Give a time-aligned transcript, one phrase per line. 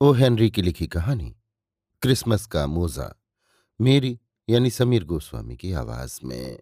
[0.00, 1.34] O Henry की लिखी कहानी,
[2.02, 3.08] क्रिसमस का मोजा,
[3.80, 4.18] मेरी
[4.48, 6.58] यानी समीर गोस्वामी की आवाज़ में।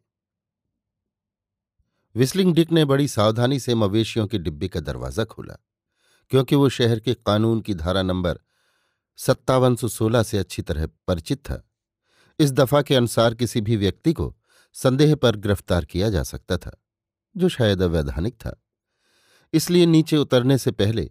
[2.14, 5.54] विस्लिंग डिक ने बड़ी सावधानी से मवेशियों के डिब्बे का दरवाज़ा खोला,
[6.30, 8.40] क्योंकि वो शहर के कानून की धारा नंबर
[9.18, 11.62] सत्तावन सौ सोलह से अच्छी तरह परिचित था।
[12.38, 14.34] इस दफ़ा के अनुसार किसी भी व्यक्ति को
[14.76, 16.76] संदेह पर गिरफ़्तार किया जा सकता था,
[17.36, 18.56] जो शायद अवैधानिक था।
[19.52, 21.10] इसलिए नीचे उतरने से पहले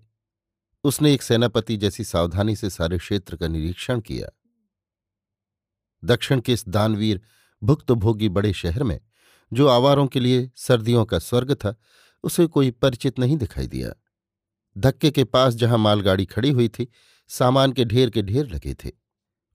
[0.88, 4.28] उसने एक सेनापति जैसी सावधानी से सारे क्षेत्र का निरीक्षण किया।
[6.04, 7.22] दक्षिण के इस दानवीर
[7.64, 9.00] भुक्तभोगी बड़े शहर में,
[9.54, 11.76] जो आवारों के लिए सर्दियों का स्वर्ग था,
[12.24, 13.94] उसे कोई परिचित नहीं दिखाई दिया।
[14.78, 16.88] धक्के के पास जहाँ मालगाड़ी खड़ी हुई थी,
[17.28, 18.92] सामान के ढेर के ढेर लगे थे।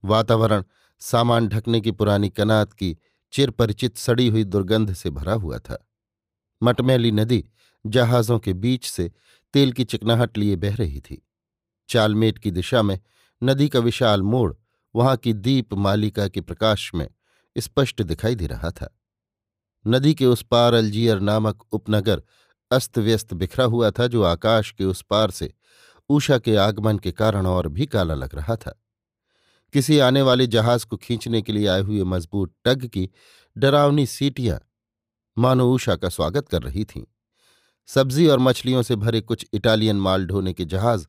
[0.05, 0.63] वातावरण
[0.99, 2.97] सामान ढकने की पुरानी कनात की
[3.31, 5.89] चिर परिचित सड़ी हुई दुर्गंध से भरा हुआ था।
[6.63, 7.45] मटमैली नदी
[7.85, 9.11] जहाजों के बीच से
[9.53, 11.27] तेल की चिकनाहट लिए बह रही थी।
[11.89, 12.99] चालमेट की दिशा में
[13.43, 14.53] नदी का विशाल मोड़
[14.95, 17.09] वहाँ की दीप मालिका के प्रकाश में
[17.57, 18.99] स्पष्ट दिखाई दे रहा था।
[19.87, 22.23] नदी के उस पार अल्जियर नामक उपनगर
[22.71, 25.53] अस्त व्यस्त बिखरा हुआ था जो आकाश के उस पार से
[26.09, 28.83] ऊषा के आगमन के कारण और भी काला लग रहा था।
[29.73, 33.09] किसी आने वाले जहाज़ को खींचने के लिए आए हुए मज़बूत टग की
[33.57, 34.59] डरावनी सीटियाँ
[35.37, 37.03] मानो ऊषा का स्वागत कर रही थीं।
[37.89, 41.05] सब्ज़ी और मछलियों से भरे कुछ इटालियन माल ढोने के जहाज़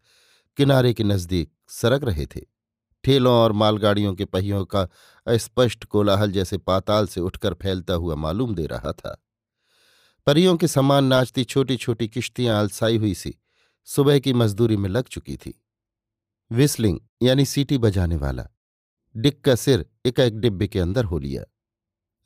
[0.59, 2.41] किनारे के नज़दीक सरक रहे थे।
[3.05, 4.89] ठेलों और मालगाड़ियों के पहियों का
[5.27, 9.21] अस्पष्ट कोलाहल जैसे पाताल से उठकर फैलता हुआ मालूम दे रहा था।
[10.27, 13.35] परियों के समान नाचती छोटी छोटी किश्तियाँ अलसाई हुई सी
[13.89, 15.62] सुबह की मजदूरी में लग चुकी थी।
[16.51, 18.47] विस्लिंग यानी सीटी बजाने वाला,
[19.15, 21.45] डिक का सिर एक एक डिब्बे के अंदर हो लिया।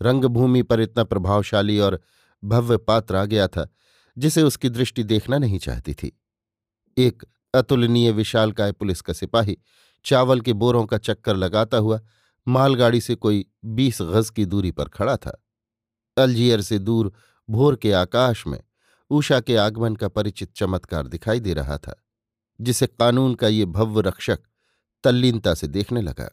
[0.01, 2.01] रंगभूमि पर इतना प्रभावशाली और
[2.43, 3.69] भव्य पात्र आ गया था
[4.19, 6.12] जिसे उसकी दृष्टि देखना नहीं चाहती थी।
[6.97, 7.25] एक
[7.55, 9.56] अतुलनीय विशालकाय पुलिस का सिपाही
[10.05, 12.01] चावल के बोरों का चक्कर लगाता हुआ
[12.47, 15.39] मालगाड़ी से कोई बीस गज की दूरी पर खड़ा था।
[16.17, 17.12] अल्जियर से दूर
[17.49, 18.61] भोर के आकाश में
[19.11, 21.95] ऊषा के आगमन का परिचित चमत्कार दिखाई दे रहा था,
[22.61, 24.41] जिसे कानून का ये भव्य रक्षक
[25.05, 26.29] तल्लीनता से देखने लगा।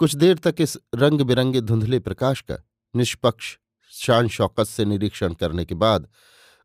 [0.00, 2.56] कुछ देर तक इस रंग बिरंगे धुंधले प्रकाश का
[2.94, 3.56] निष्पक्ष
[3.92, 6.08] शान शौकत से निरीक्षण करने के बाद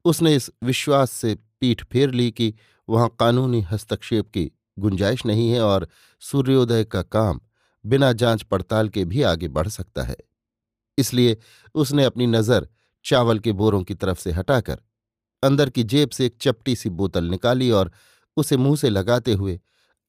[0.06, 2.54] उसने इस विश्वास से पीठ फेर ली कि
[2.90, 5.88] वहाँ कानूनी हस्तक्षेप की गुंजाइश नहीं है और
[6.22, 7.40] सूर्योदय का काम
[7.86, 10.16] बिना जाँच पड़ताल के भी आगे बढ़ सकता है।
[10.98, 11.38] इसलिए
[11.76, 12.68] उसने अपनी नज़र
[13.06, 14.82] चावल के बोरों की तरफ़ से हटाकर
[15.44, 17.92] अंदर की जेब से एक चपटी सी बोतल निकाली और
[18.38, 19.60] उसे मुँह से लगाते हुए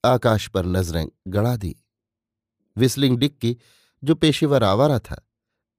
[0.05, 1.75] आकाश पर नज़रें गड़ा दी।
[2.77, 3.57] विस्लिंग डिक की
[4.03, 5.27] जो पेशेवर आवारा था,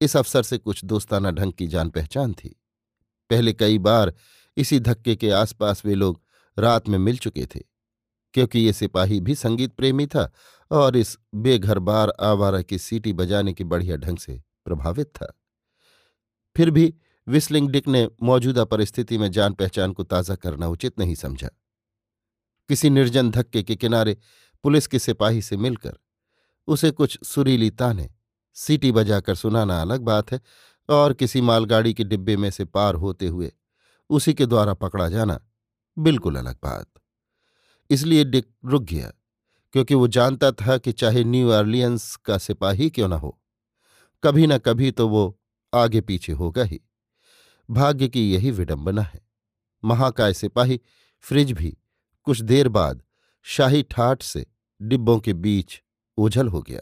[0.01, 2.55] इस अफसर से कुछ दोस्ताना ढंग की जान पहचान थी।
[3.29, 4.13] पहले कई बार
[4.57, 6.21] इसी धक्के के आसपास वे लोग
[6.57, 7.59] रात में मिल चुके थे,
[8.33, 10.31] क्योंकि ये सिपाही भी संगीत प्रेमी था
[10.71, 15.33] और इस बेघर बार आवारा की सीटी बजाने की बढ़िया ढंग से प्रभावित था।
[16.55, 16.93] फिर भी
[17.27, 21.49] विस्लिंग डिक ने मौजूदा परिस्थिति में जान पहचान को ताज़ा करना उचित नहीं समझा।
[22.69, 24.17] किसी निर्जन धक्के के किनारे
[24.63, 25.97] पुलिस के सिपाही से मिलकर
[26.67, 28.09] उसे कुछ सुरीली ताने,
[28.57, 30.39] सीटी बजाकर सुनाना अलग बात है
[30.89, 33.51] और किसी मालगाड़ी के डिब्बे में से पार होते हुए
[34.09, 35.39] उसी के द्वारा पकड़ा जाना
[35.97, 36.87] बिल्कुल अलग बात।
[37.89, 39.11] इसलिए डिक रुक गया,
[39.75, 43.37] क्योंकि वो जानता था कि चाहे न्यू अर्लियंस का सिपाही क्यों न हो,
[44.23, 45.39] कभी न कभी तो वो
[45.73, 46.79] आगे पीछे होगा ही।
[47.69, 49.19] भाग्य की यही विडंबना है।
[49.83, 50.79] महाकाय सिपाही
[51.23, 51.77] फ्रिज भी
[52.27, 53.01] कुछ देर बाद
[53.45, 54.45] शाही ठाठ से
[54.81, 55.81] डिब्बों के बीच
[56.17, 56.81] ओझल हो गया।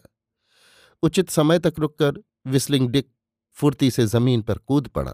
[1.03, 3.09] उचित समय तक रुककर विस्लिंग डिक
[3.55, 5.13] फुर्ती से ज़मीन पर कूद पड़ा।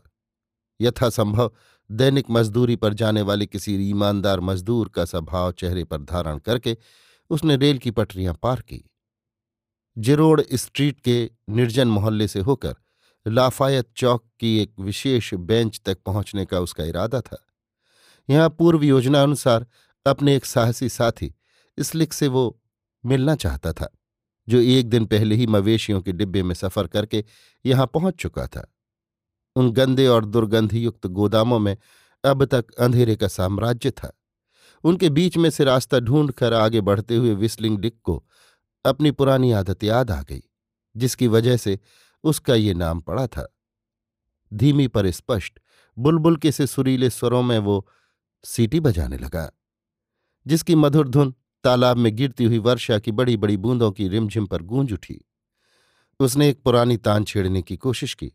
[0.82, 1.52] यथासंभव
[1.92, 6.78] दैनिक मजदूरी पर जाने वाले किसी ईमानदार मजदूर का स्वभाव चेहरे पर धारण करके
[7.30, 8.84] उसने रेल की पटरियाँ पार की।
[9.98, 12.76] जिरोड़ स्ट्रीट के निर्जन मोहल्ले से होकर
[13.28, 17.46] लाफायत चौक की एक विशेष बेंच तक पहुँचने का उसका इरादा था।
[18.30, 19.66] यहाँ पूर्व योजना अनुसार
[20.06, 21.34] अपने एक साहसी साथी
[21.80, 22.62] स्लिक से वो
[23.06, 23.98] मिलना चाहता था।
[24.48, 27.24] जो एक दिन पहले ही मवेशियों के डिब्बे में सफ़र करके
[27.66, 28.68] यहाँ पहुँच चुका था।
[29.56, 31.76] उन गंदे और दुर्गंधयुक्त गोदामों में
[32.24, 34.12] अब तक अंधेरे का साम्राज्य था।
[34.84, 38.24] उनके बीच में से रास्ता ढूंढकर आगे बढ़ते हुए विस्लिंग डिक को
[38.86, 40.42] अपनी पुरानी आदत याद आ गई,
[40.96, 41.80] जिसकी वजह से
[42.24, 43.48] उसका ये नाम पड़ा था।
[44.52, 45.60] धीमी पर स्पष्ट,
[45.98, 47.86] बुलबुल के से सुरीले स्वरों में वो
[48.44, 49.50] सीटी बजाने लगा,
[50.46, 54.62] जिसकी मधुर धुन तालाब में गिरती हुई वर्षा की बड़ी बड़ी बूंदों की रिमझिम पर
[54.62, 55.20] गूंज उठी।
[56.20, 58.32] उसने एक पुरानी तान छेड़ने की कोशिश की,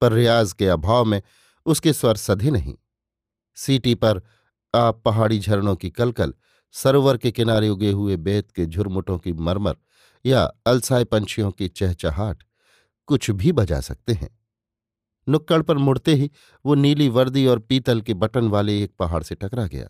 [0.00, 1.22] पर रियाज के अभाव में
[1.66, 2.74] उसके स्वर सधे नहीं।
[3.56, 4.22] सीटी पर
[4.74, 6.34] आप पहाड़ी झरनों की कलकल,
[6.72, 9.76] सरोवर के किनारे उगे हुए बेत के झुरमुटों की मरमर
[10.24, 12.42] या अलसाए पंछियों की चहचहाट
[13.06, 14.38] कुछ भी बजा सकते हैं।
[15.28, 16.30] नुक्कड़ पर मुड़ते ही
[16.66, 19.88] वो नीली वर्दी और पीतल के बटन वाले एक पहाड़ से टकरा गया।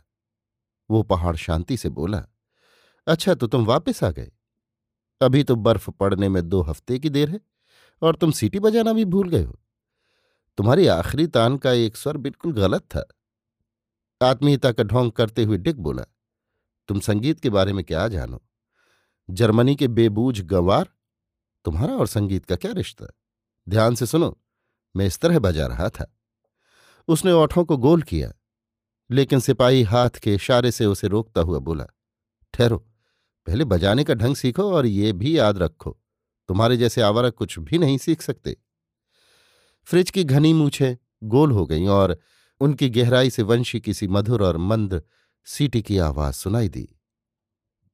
[0.90, 2.24] वो पहाड़ शांति से बोला
[3.06, 4.30] अच्छा तो तुम वापस आ गए।
[5.20, 7.40] अभी तो बर्फ़ पड़ने में दो हफ़्ते की देर है,
[8.02, 9.58] और तुम सीटी बजाना भी भूल गए हो।
[10.58, 13.04] तुम्हारी आखिरी तान का एक स्वर बिल्कुल गलत था।
[14.20, 16.04] आत्मीयता का ढोंग करते हुए डिक बोला,
[16.88, 18.40] तुम संगीत के बारे में क्या जानो?
[19.28, 20.88] जर्मनी के बेबूझ गंवार?
[21.64, 23.06] तुम्हारा और संगीत का क्या रिश्ता?
[23.66, 24.36] ध्यान से सुनो,
[24.94, 26.12] मैं इस तरह बजा रहा था।
[27.08, 28.32] उसने ओठों को गोल किया,
[29.10, 31.86] लेकिन सिपाही हाथ के इशारे से उसे रोकता हुआ बोला,
[32.54, 32.86] ठहरो।
[33.50, 36.00] पहले बजाने का ढंग सीखो और ये भी याद रखो।
[36.48, 38.56] तुम्हारे जैसे आवारा कुछ भी नहीं सीख सकते।
[39.84, 42.18] फ्रिज की घनी मूछें गोल हो गईं और
[42.60, 45.02] उनकी गहराई से वंशी किसी मधुर और मंद,
[45.44, 46.88] सीटी की आवाज़ सुनाई दी।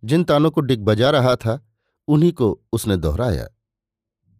[0.04, 1.68] जिन तानों को डिग बजा रहा था,
[2.08, 3.48] उन्हीं को उसने दोहराया।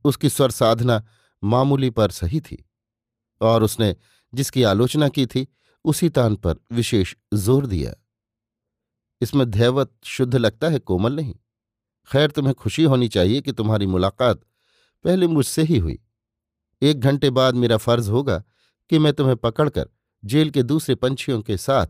[0.04, 1.06] उसकी स्वर साधना
[1.44, 2.70] मामूली पर सही थी
[3.40, 3.96] और उसने
[4.34, 5.48] जिसकी आलोचना की थी,
[5.84, 8.05] उसी तान पर विशेष ज़ोर दिया।
[9.20, 11.34] इसमें ध्यवत शुद्ध लगता है, कोमल नहीं।
[12.12, 14.40] खैर, तुम्हें खुशी होनी चाहिए कि तुम्हारी मुलाकात
[15.04, 15.98] पहले मुझसे ही हुई।
[16.82, 18.44] एक घंटे बाद मेरा फ़र्ज़ होगा
[18.90, 19.88] कि मैं तुम्हें पकड़कर
[20.24, 21.86] जेल के दूसरे पंछियों के साथ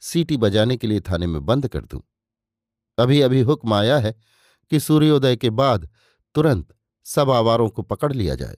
[0.00, 2.02] सीटी बजाने के लिए थाने में बंद कर दूँ।
[2.98, 4.14] अभी अभी हुक्म आया है
[4.70, 5.88] कि सूर्योदय के बाद
[6.34, 6.74] तुरंत
[7.04, 8.56] सब आवारों को पकड़ लिया जाए।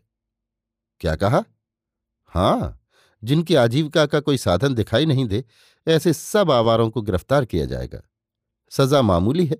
[1.00, 1.44] क्या कहा?
[2.26, 2.86] हाँ,
[3.24, 5.44] जिनकी आजीविका का कोई साधन दिखाई नहीं दे,
[5.88, 8.02] ऐसे सब आवारों को गिरफ़्तार किया जाएगा।
[8.72, 9.56] सजा मामूली है।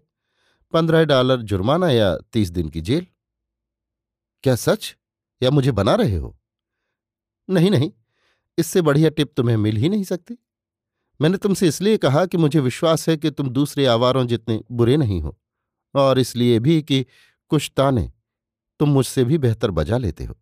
[0.73, 3.07] पंद्रह डॉलर जुर्माना या तीस दिन की जेल?
[4.45, 4.97] क्या सच?
[5.43, 6.39] या मुझे बना रहे हो?
[7.51, 7.93] नहीं नहीं,
[8.59, 10.39] इससे बढ़िया टिप तुम्हें मिल ही नहीं सकती।
[11.21, 15.21] मैंने तुमसे इसलिए कहा कि मुझे विश्वास है कि तुम दूसरे आवारों जितने बुरे नहीं
[15.21, 15.39] हो,
[15.95, 17.07] और इसलिए भी कि
[17.49, 18.13] कुछ ताने
[18.81, 20.35] तुम मुझसे भी बेहतर बजा लेते हो।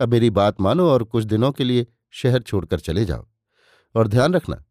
[0.00, 3.26] अब मेरी बात मानो और कुछ दिनों के लिए शहर छोड़कर चले जाओ।
[3.94, 4.64] और ध्यान रखना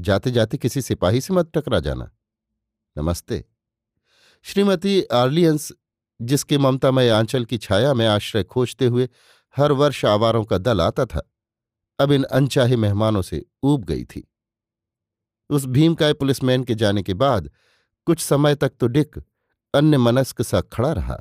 [0.00, 2.10] जाते जाते किसी सिपाही से मत टकरा जाना।
[2.98, 3.44] नमस्ते।
[4.42, 5.72] श्रीमती आर्लियंस,
[6.22, 9.08] जिसके ममतामय आंचल की छाया में आश्रय खोजते हुए
[9.56, 11.32] हर वर्ष आवारों का दल आता था,
[11.98, 14.32] अब इन अनचाहे मेहमानों से ऊब गई थी।
[15.50, 17.50] उस भीमकाय पुलिसमैन के जाने के बाद
[18.06, 19.22] कुछ समय तक तो डिक
[19.74, 21.20] अन्य मनस्क सा खड़ा रहा।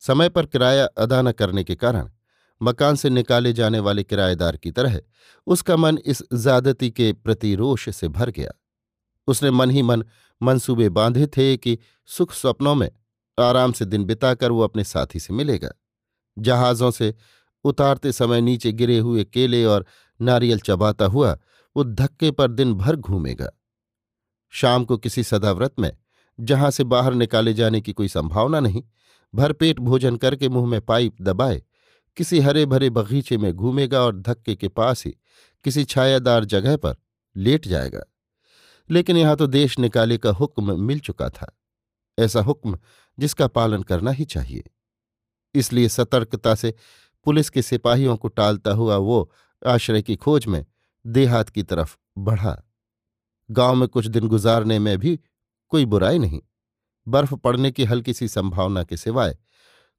[0.00, 2.10] समय पर किराया अदा न करने के कारण
[2.62, 5.00] मकान से निकाले जाने वाले किराएदार की तरह
[5.46, 8.50] उसका मन इस ज्यादती के प्रति रोष से भर गया।
[9.26, 10.04] उसने मन ही मन
[10.40, 12.90] मंसूबे बांधे थे कि सुख स्वप्नों में
[13.38, 15.70] आराम से दिन बिताकर वो अपने साथी से मिलेगा।
[16.38, 17.14] जहाजों से
[17.64, 19.86] उतारते समय नीचे गिरे हुए केले और
[20.20, 21.38] नारियल चबाता हुआ
[21.76, 23.50] वो धक्के पर दिन भर घूमेगा।
[24.52, 25.90] शाम को किसी सदाव्रत में
[26.38, 28.82] जहाँ से बाहर निकाले जाने की कोई संभावना नहीं,
[29.34, 31.62] भरपेट भोजन करके मुँह में पाइप दबाए,
[32.16, 35.14] किसी हरे भरे बगीचे में घूमेगा और धक्के के पास ही
[35.64, 36.96] किसी छायादार जगह पर
[37.36, 38.02] लेट जाएगा।
[38.90, 41.58] लेकिन यहाँ तो देश निकाले का हुक्म मिल चुका था।
[42.18, 42.78] ऐसा हुक्म
[43.18, 44.64] जिसका पालन करना ही चाहिए।
[45.54, 46.74] इसलिए सतर्कता से
[47.24, 49.32] पुलिस के सिपाहियों को टालता हुआ वो
[49.66, 50.66] आश्रय की खोज में
[51.06, 52.62] देहात की तरफ़ बढ़ा।
[53.50, 55.20] गाँव में कुछ दिन गुजारने में भी
[55.68, 56.40] कोई बुराई नहीं।
[57.08, 59.38] बर्फ़ पड़ने की हल्की सी संभावना के सिवाय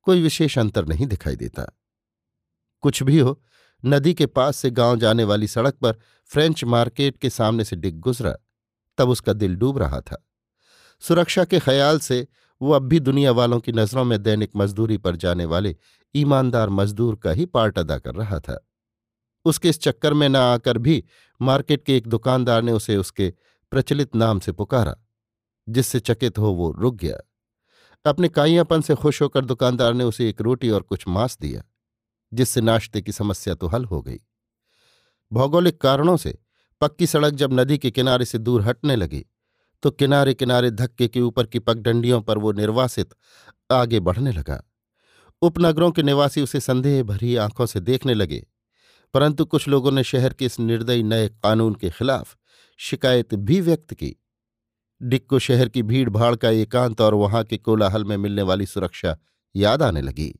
[0.02, 1.80] कोई विशेष अंतर नहीं दिखाई देता।
[2.82, 3.42] कुछ भी हो,
[3.86, 8.00] नदी के पास से गाँव जाने वाली सड़क पर फ्रेंच मार्केट के सामने से डिग
[8.00, 8.36] गुजरा।
[8.98, 10.28] तब उसका दिल डूब रहा था।
[11.00, 12.28] सुरक्षा के ख्याल से
[12.62, 15.76] वो अब भी दुनिया वालों की नज़रों में दैनिक मजदूरी पर जाने वाले
[16.16, 18.68] ईमानदार मजदूर का ही पार्ट अदा कर रहा था।
[19.46, 21.04] उसके इस चक्कर में न आकर भी
[21.42, 23.34] मार्केट के एक दुकानदार ने उसे उसके
[23.72, 24.96] प्रचलित नाम से पुकारा,
[25.70, 27.18] जिससे चकित हो वो रुक गया।
[28.06, 31.64] अपने काइयापन से खुश होकर दुकानदार ने उसे एक रोटी और कुछ मांस दिया,
[32.34, 34.20] जिससे नाश्ते की समस्या तो हल हो गई।
[35.32, 36.38] भौगोलिक कारणों से
[36.86, 39.26] पक्की सड़क जब नदी के किनारे से दूर हटने लगी
[39.84, 43.14] तो किनारे किनारे धक्के के ऊपर की पगडंडियों पर वो निर्वासित
[43.72, 44.62] आगे बढ़ने लगा।
[45.42, 48.46] उपनगरों के निवासी उसे संदेह भरी आँखों से देखने लगे,
[49.14, 52.36] परंतु कुछ लोगों ने शहर के इस निर्दयी नए कानून के खिलाफ
[52.80, 54.16] शिकायत भी व्यक्त की।
[55.02, 58.66] डिक को शहर की भीड़ भाड़ का एकांत और वहाँ के कोलाहल में मिलने वाली
[58.66, 59.18] सुरक्षा
[59.56, 60.34] याद आने लगी।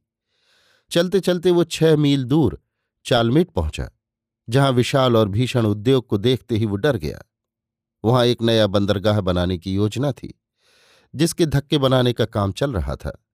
[0.92, 2.60] चलते चलते वो छह मील दूर
[3.06, 3.90] चालमेट पहुँचा।
[4.50, 7.22] जहाँ विशाल और भीषण उद्योग को देखते ही वो डर गया।
[8.06, 10.42] वहाँ एक नया बंदरगाह बनाने की योजना थी,
[11.16, 13.26] जिसके धक्के बनाने का काम चल रहा था।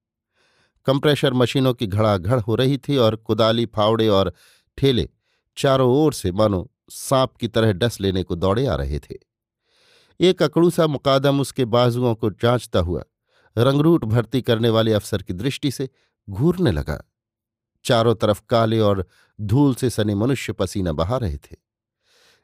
[0.86, 4.34] कंप्रेशर मशीनों की घड़ाघड़ हो रही थी और कुदाली, फावड़े और
[4.78, 5.10] ठेले
[5.58, 9.16] चारों ओर से मानो सांप की तरह डस लेने को दौड़े आ रहे थे।
[10.20, 13.04] एक अकड़ू सा मुकादम उसके बाजुओं को जांचता हुआ,
[13.58, 15.90] रंगरूट भर्ती करने वाले अफसर की दृष्टि से
[16.30, 17.04] घूरने लगा।
[17.84, 19.08] चारों तरफ़ काले और
[19.42, 21.56] धूल से सने मनुष्य पसीना बहा रहे थे।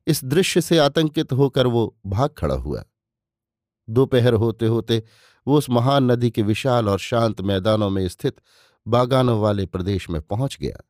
[0.08, 2.86] इस दृश्य से आतंकित होकर वो भाग खड़ा हुआ।
[3.90, 5.04] दोपहर होते होते
[5.48, 8.42] वो उस महान नदी के विशाल और शांत मैदानों में स्थित
[8.88, 10.90] बागानों वाले प्रदेश में पहुँच गया।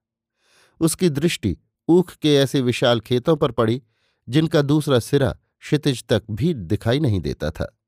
[0.79, 1.57] उसकी दृष्टि
[1.89, 3.81] ऊख के ऐसे विशाल खेतों पर पड़ी,
[4.29, 7.79] जिनका दूसरा सिरा क्षितिज तक भी दिखाई नहीं देता था।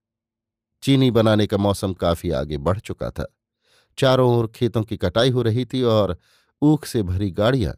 [0.84, 3.36] चीनी बनाने का मौसम काफ़ी आगे बढ़ चुका था।
[3.98, 6.18] चारों ओर खेतों की कटाई हो रही थी और
[6.62, 7.74] ऊख से भरी गाड़ियाँ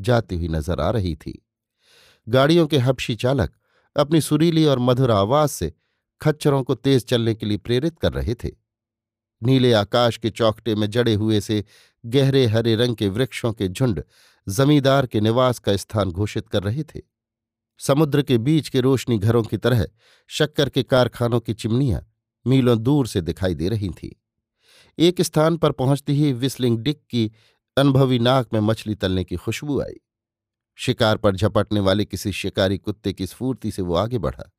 [0.00, 1.46] जाती हुई नज़र आ रही थी।
[2.26, 3.52] गाड़ियों के हबशी चालक
[3.96, 5.72] अपनी सुरीली और मधुर आवाज़ से
[6.20, 8.50] खच्चरों को तेज चलने के लिए प्रेरित कर रहे थे।
[9.42, 11.64] नीले आकाश के चौकटे में जड़े हुए से
[12.04, 14.02] गहरे हरे रंग के वृक्षों के झुंड
[14.48, 17.00] जमींदार के निवास का स्थान घोषित कर रहे थे।
[17.80, 19.86] समुद्र के बीच के रोशनी घरों की तरह
[20.28, 22.00] शक्कर के कारखानों की चिमनियाँ
[22.46, 24.10] मीलों दूर से दिखाई दे रही थीं।
[24.98, 27.30] एक स्थान पर पहुँचती ही विस्लिंग डिक की
[27.78, 30.00] अनुभवी नाक में मछली तलने की खुशबू आई।
[30.78, 34.50] शिकार पर झपटने वाले किसी शिकारी कुत्ते की स्फूर्ति से वो आगे बढ़ा।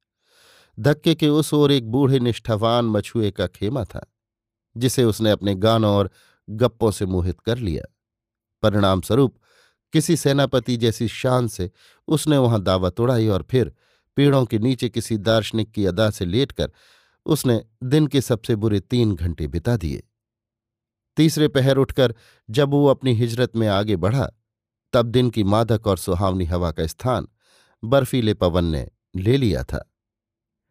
[0.79, 4.05] धक्के के उस ओर एक बूढ़े निष्ठावान मछुए का खेमा था,
[4.77, 6.09] जिसे उसने अपने गानों और
[6.49, 7.83] गप्पों से मोहित कर लिया।
[8.63, 9.38] परिणाम स्वरूप
[9.93, 11.71] किसी सेनापति जैसी शान से
[12.07, 13.73] उसने वहाँ दावत उड़ाई और फिर
[14.15, 16.71] पेड़ों के नीचे किसी दार्शनिक की अदा से लेटकर
[17.25, 20.09] उसने दिन के सबसे बुरे तीन घंटे बिता दिए।
[21.19, 22.15] तीसरे पहर उठकर
[22.49, 24.31] जब वो अपनी हिजरत में आगे बढ़ा,
[24.93, 27.27] तब दिन की मादक और सुहावनी हवा का स्थान
[27.83, 29.91] बर्फीले पवन ने ले लिया था।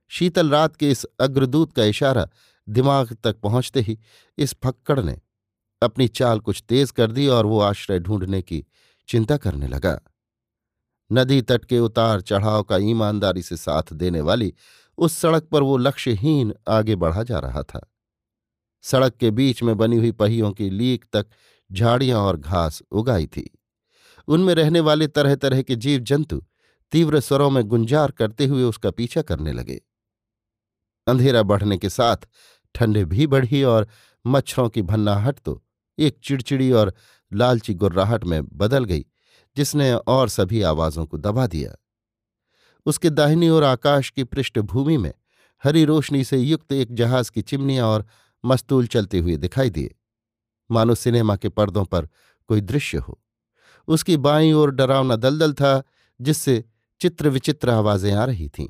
[0.08, 2.28] शीतल रात के इस अग्रदूत का इशारा
[2.68, 3.98] दिमाग तक पहुँचते ही
[4.38, 5.20] इस फक्कड़ ने
[5.82, 8.64] अपनी चाल कुछ तेज कर दी और वो आश्रय ढूँढने की
[9.08, 10.00] चिंता करने लगा।
[11.12, 14.54] नदी तट के उतार चढ़ाव का ईमानदारी से साथ देने वाली
[14.98, 17.86] उस सड़क पर वो लक्ष्यहीन आगे बढ़ा जा रहा था।
[18.84, 21.26] सड़क के बीच में बनी हुई पहियों की लीक तक
[21.70, 23.50] झाड़ियाँ और घास उगाई थी।
[24.28, 26.42] उनमें रहने वाले तरह तरह के जीव जंतु
[26.92, 29.80] तीव्र स्वरों में गुंजार करते हुए उसका पीछा करने लगे।
[31.06, 32.28] अंधेरा बढ़ने के साथ
[32.74, 33.88] ठंडे भी बढ़ी और
[34.24, 35.62] मच्छरों की भन्नाहट तो
[35.98, 36.92] एक चिड़चिड़ी और
[37.32, 39.04] लालची गुर्राहट में बदल गई,
[39.56, 41.74] जिसने और सभी आवाजों को दबा दिया।
[42.86, 45.12] उसके दाहिनी ओर आकाश की पृष्ठभूमि में
[45.64, 48.06] हरी रोशनी से युक्त एक जहाज़ की चिमनियाँ और
[48.44, 49.94] मस्तूल चलते हुए दिखाई दिए।
[50.70, 52.08] मानो सिनेमा के पर्दों पर
[52.48, 53.22] कोई दृश्य हो।
[53.88, 55.82] उसकी बाईं ओर डरावना दलदल था,
[56.20, 56.64] जिससे
[57.00, 58.68] चित्र विचित्र आवाज़ें आ रही थीं।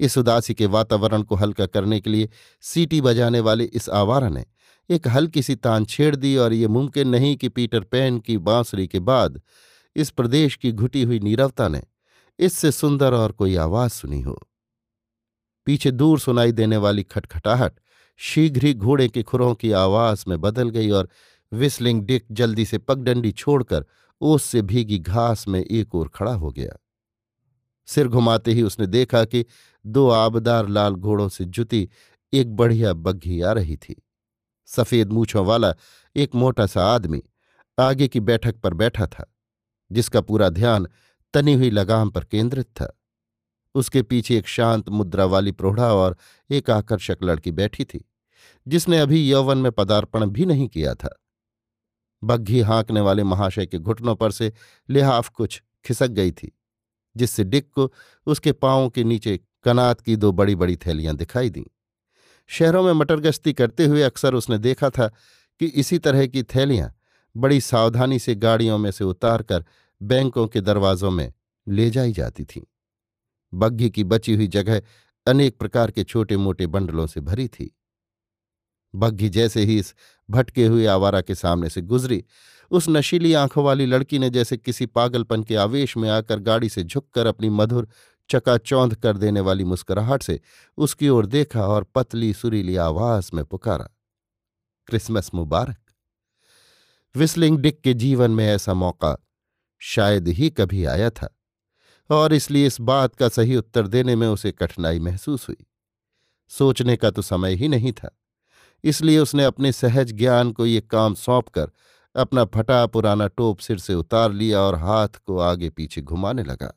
[0.00, 2.28] इस उदासी के वातावरण को हल्का करने के लिए
[2.60, 4.46] सीटी बजाने वाले इस आवारा ने
[4.90, 8.86] एक हल्की सी तान छेड़ दी और ये मुमकिन नहीं कि पीटर पैन की बांसुरी
[8.88, 9.42] के बाद
[9.96, 11.82] इस प्रदेश की घुटी हुई नीरवता ने
[12.38, 14.48] इससे सुंदर और कोई आवाज़ सुनी हो।
[15.66, 17.80] पीछे दूर सुनाई देने वाली खटखटाहट
[18.20, 21.08] शीघ्र ही घोड़े के खुरों की आवाज़ में बदल गई और
[21.52, 23.84] विस्लिंग डिक जल्दी से पगडंडी छोड़कर
[24.20, 26.76] ओस से भीगी घास में एक ओर खड़ा हो गया।
[27.86, 29.44] सिर घुमाते ही उसने देखा कि
[29.86, 31.88] दो आबदार लाल घोड़ों से जुती
[32.32, 34.02] एक बढ़िया बग्घी आ रही थी।
[34.66, 35.74] सफ़ेद मूछों वाला
[36.16, 37.22] एक मोटा सा आदमी
[37.78, 39.34] आगे की बैठक पर बैठा था,
[39.92, 40.88] जिसका पूरा ध्यान
[41.34, 42.94] तनी हुई लगाम पर केंद्रित था।
[43.74, 46.16] उसके पीछे एक शांत मुद्रा वाली प्रौढ़ा और
[46.50, 48.07] एक आकर्षक लड़की बैठी थी।
[48.68, 51.22] जिसने अभी यौवन में पदार्पण भी नहीं किया था।
[52.22, 54.52] बग्घी हाँकने वाले महाशय के घुटनों पर से
[54.88, 56.52] लिहाफ कुछ खिसक गई थी,
[57.16, 57.92] जिससे डिक को
[58.26, 61.64] उसके पांवों के नीचे कनात की दो बड़ी बड़ी थैलियाँ दिखाई दीं।
[62.46, 65.08] शहरों में मटरगश्ती करते हुए अक्सर उसने देखा था
[65.60, 66.94] कि इसी तरह की थैलियाँ
[67.36, 69.64] बड़ी सावधानी से गाड़ियों में से उतारकर
[70.02, 71.32] बैंकों के दरवाजों में
[71.68, 72.62] ले जाई जाती थीं।
[73.54, 74.82] बग्घी की बची हुई जगह
[75.26, 77.77] अनेक प्रकार के छोटे मोटे बंडलों से भरी थी।
[78.98, 79.94] बग्घी जैसे ही इस
[80.28, 82.24] भटके हुए आवारा के सामने से गुजरी।
[82.70, 86.84] उस नशीली आँखों वाली लड़की ने जैसे किसी पागलपन के आवेश में आकर गाड़ी से
[86.84, 87.88] झुककर अपनी मधुर
[88.30, 90.40] चकाचौंध कर देने वाली मुस्कुराहट से
[90.78, 93.88] उसकी ओर देखा और पतली सुरीली आवाज़ में पुकारा,
[94.88, 95.78] क्रिसमस मुबारक।
[97.14, 99.16] विस्लिंग डिक के जीवन में ऐसा मौका
[99.82, 101.34] शायद ही कभी आया था,
[102.10, 105.66] और इसलिए इस बात का सही उत्तर देने में उसे कठिनाई महसूस हुई।
[106.50, 108.10] सोचने का तो समय ही नहीं था।
[108.84, 111.70] इसलिए उसने अपने सहज ज्ञान को ये काम सौंपकर
[112.16, 116.74] अपना फटा पुराना टोप सिर से उतार लिया और हाथ को आगे पीछे घुमाने लगा।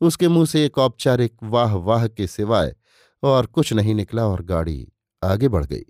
[0.00, 2.76] उसके मुँह से एक औपचारिक वाह वाह के सिवाय
[3.22, 4.92] और कुछ नहीं निकला और गाड़ी
[5.24, 5.82] आगे बढ़ गई।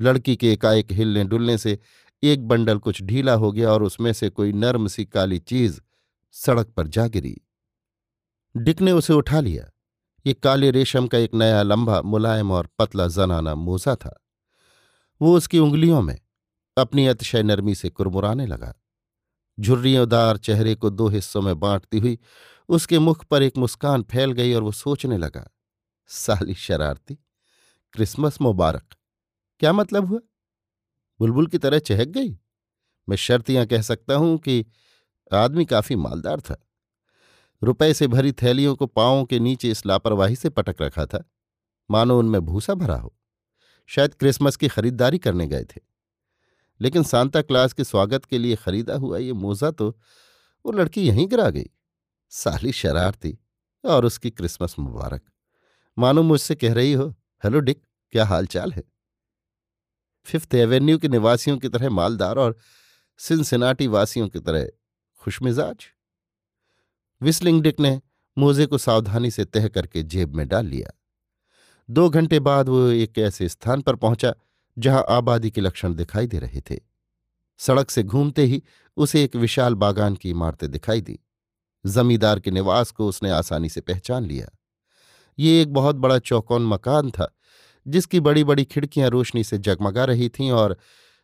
[0.00, 1.78] लड़की के एकाएक हिलने डुलने से
[2.22, 5.80] एक बंडल कुछ ढीला हो गया और उसमें से कोई नर्म सी काली चीज़
[6.32, 7.40] सड़क पर जा गिरी।
[8.56, 9.71] डिक ने उसे उठा लिया।
[10.26, 14.18] ये काले रेशम का एक नया लंबा, मुलायम और पतला जनाना मोजा था।
[15.20, 16.18] वो उसकी उंगलियों में
[16.76, 18.74] अपनी अतिशय नरमी से कुरमुराने लगा।
[19.58, 22.18] झुर्रियोंदार चेहरे को दो हिस्सों में बांटती हुई
[22.68, 25.48] उसके मुख पर एक मुस्कान फैल गई और वो सोचने लगा,
[26.06, 27.14] साली शरारती,
[27.94, 28.94] क्रिसमस मुबारक।
[29.60, 30.18] क्या मतलब हुआ?
[31.20, 32.38] बुलबुल की तरह चहक गई?
[33.08, 34.64] मैं शर्तियाँ कह सकता हूँ कि
[35.32, 36.56] आदमी काफ़ी मालदार था।
[37.62, 41.24] रुपए से भरी थैलियों को पांवों के नीचे इस लापरवाही से पटक रखा था।
[41.90, 43.16] मानो उनमें भूसा भरा हो।
[43.86, 45.80] शायद क्रिसमस की खरीदारी करने गए थे।
[46.80, 49.98] लेकिन सांता क्लास के स्वागत के लिए खरीदा हुआ ये मोजा तो
[50.66, 51.66] वो लड़की यहीं गिरा गई।
[52.30, 53.38] साली शरारती
[53.84, 55.22] और उसकी क्रिसमस मुबारक।
[55.98, 57.14] मानो मुझसे कह रही हो,
[57.44, 58.82] हेलो डिक, क्या हालचाल है?
[60.24, 62.56] फिफ्थ एवेन्यू के निवासियों की तरह मालदार और
[63.18, 64.68] सिनसिनाटी वासियों की तरह
[65.18, 65.76] खुशमिजाज।
[67.22, 68.00] विस्लिंग डिक ने
[68.38, 70.98] मोजे को सावधानी से तह करके जेब में डाल लिया।
[71.90, 74.34] दो घंटे बाद वो एक ऐसे स्थान पर पहुँचा,
[74.78, 76.80] जहाँ आबादी के लक्षण दिखाई दे रहे थे।
[77.58, 78.62] सड़क से घूमते ही
[78.96, 81.18] उसे एक विशाल बागान की इमारतें दिखाई दी।
[81.86, 84.48] जमींदार के निवास को उसने आसानी से पहचान लिया।
[85.38, 87.36] ये एक बहुत बड़ा चौकोन मकान था,
[87.86, 90.76] जिसकी बड़ी बड़ी खिड़कियाँ रोशनी से जगमगा रही थीं और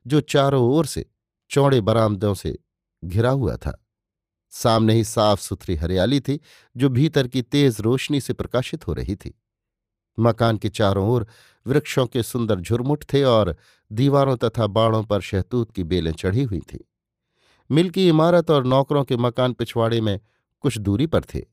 [0.06, 1.06] जो चारों ओर से
[1.50, 2.58] चौड़े बरामदों से
[3.04, 3.84] घिरा हुआ था।
[4.62, 6.40] सामने ही साफ़ सुथरी हरियाली थी,
[6.76, 9.34] जो भीतर की तेज रोशनी से प्रकाशित हो रही थी।
[10.18, 11.26] मकान के चारों ओर
[11.66, 13.56] वृक्षों के सुंदर झुरमुट थे और
[13.92, 16.78] दीवारों तथा बाड़ों पर शहतूत की बेलें चढ़ी हुई थीं।
[17.70, 20.20] मिल की इमारत और नौकरों के मकान पिछवाड़े में
[20.60, 21.44] कुछ दूरी पर थे।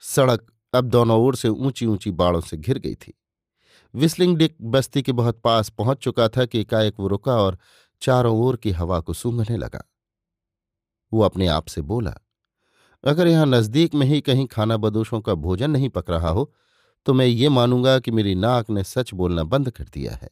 [0.00, 3.12] सड़क अब दोनों ओर से ऊँची ऊँची बाड़ों से घिर गई थी।
[3.94, 7.58] विस्लिंग डिक बस्ती के बहुत पास पहुँच चुका था कि एकाएक वो रुका और
[8.00, 9.82] चारों ओर की हवा को सूंघने लगा।
[11.14, 12.14] वो अपने आप से बोला,
[13.04, 16.52] अगर यहाँ नज़दीक में ही कहीं खाना बदोशों का भोजन नहीं पक रहा हो
[17.06, 20.28] तो मैं ये मानूँगा कि मेरी नाक ने सच बोलना बंद कर दिया है।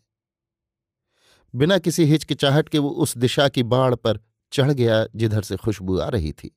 [1.55, 4.18] बिना किसी हिचकिचाहट के वो उस दिशा की बाढ़ पर
[4.53, 6.51] चढ़ गया जिधर से खुशबू आ रही थी।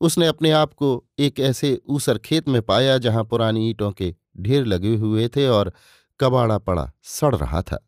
[0.00, 4.64] उसने अपने आप को एक ऐसे ऊसर खेत में पाया जहाँ पुरानी ईंटों के ढेर
[4.64, 5.72] लगे हुए थे और
[6.20, 7.78] कबाड़ा पड़ा सड़ रहा था।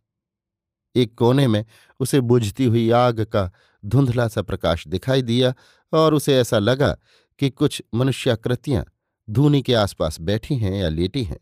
[0.94, 1.64] एक कोने में
[2.00, 3.50] उसे बुझती हुई आग का
[3.84, 5.54] धुंधला सा प्रकाश दिखाई दिया
[5.92, 6.96] और उसे ऐसा लगा
[7.40, 8.84] कि कुछ मनुष्याकृतियाँ
[9.28, 11.38] धूनी के आसपास बैठी हैं या लेटी हैं।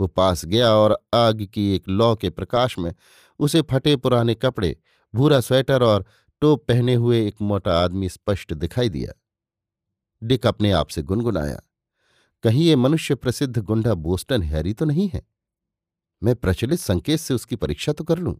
[0.00, 2.92] वो पास गया और आग की एक लौ के प्रकाश में
[3.40, 4.76] उसे फटे पुराने कपड़े,
[5.14, 6.04] भूरा स्वेटर और
[6.42, 9.12] टोप पहने हुए एक मोटा आदमी स्पष्ट दिखाई दिया।
[10.22, 11.60] डिक अपने आप से गुनगुनाया,
[12.44, 15.22] कहीं ये मनुष्य प्रसिद्ध गुंडा बोस्टन हैरी तो नहीं है?
[16.22, 18.36] मैं प्रचलित संकेत से उसकी परीक्षा तो कर लूँ।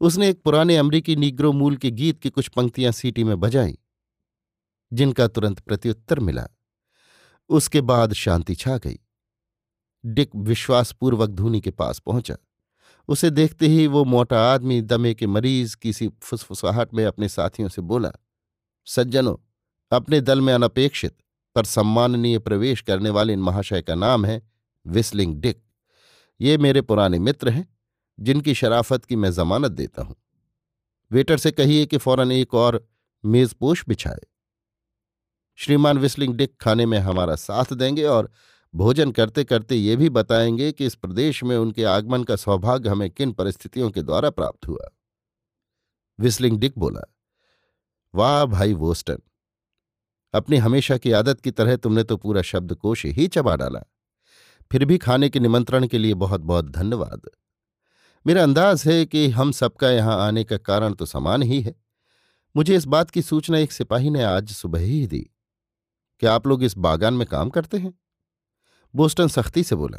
[0.00, 3.78] उसने एक पुराने अमरीकी निग्रो मूल के गीत की कुछ पंक्तियाँ सीटी में बजाई,
[4.92, 6.46] जिनका तुरंत प्रत्युत्तर मिला।
[7.48, 8.98] उसके बाद शांति छा गई।
[10.06, 12.36] डिक विश्वासपूर्वक धूनी के पास पहुँचा।
[13.08, 17.82] उसे देखते ही वो मोटा आदमी दमे के मरीज़ किसी फुसफुसाहट में अपने साथियों से
[17.82, 18.12] बोला,
[18.86, 19.36] सज्जनों,
[19.92, 21.16] अपने दल में अनपेक्षित
[21.54, 24.42] पर सम्माननीय प्रवेश करने वाले इन महाशय का नाम है
[24.86, 25.62] विस्लिंग डिक।
[26.40, 27.77] ये मेरे पुराने मित्र हैं।
[28.20, 30.16] जिनकी शराफत की मैं जमानत देता हूँ।
[31.10, 32.86] वेटर से कहिए कि फ़ौरन एक और
[33.24, 34.20] मेजपोश बिछाए।
[35.58, 38.30] श्रीमान विस्लिंग डिक खाने में हमारा साथ देंगे और
[38.74, 43.10] भोजन करते करते ये भी बताएँगे कि इस प्रदेश में उनके आगमन का सौभाग्य हमें
[43.10, 44.88] किन परिस्थितियों के द्वारा प्राप्त हुआ।
[46.18, 47.02] विस्लिंग डिक बोला,
[48.14, 49.18] वाह भाई वोस्टन,
[50.34, 53.80] अपनी हमेशा की आदत की तरह तुमने तो पूरा शब्दकोश ही चबा डाला।
[54.72, 57.30] फिर भी खाने के निमंत्रण के लिए बहुत बहुत धन्यवाद।
[58.28, 61.74] मेरा अंदाज है कि हम सबका यहाँ आने का कारण तो समान ही है।
[62.56, 65.30] मुझे इस बात की सूचना एक सिपाही ने आज सुबह ही दी।
[66.18, 67.98] क्या आप लोग इस बागान में काम करते हैं?
[68.94, 69.98] बोस्टन सख्ती से बोला।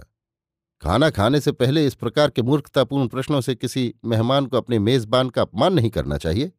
[0.82, 5.30] खाना खाने से पहले इस प्रकार के मूर्खतापूर्ण प्रश्नों से किसी मेहमान को अपने मेजबान
[5.30, 6.52] का अपमान नहीं करना चाहिए।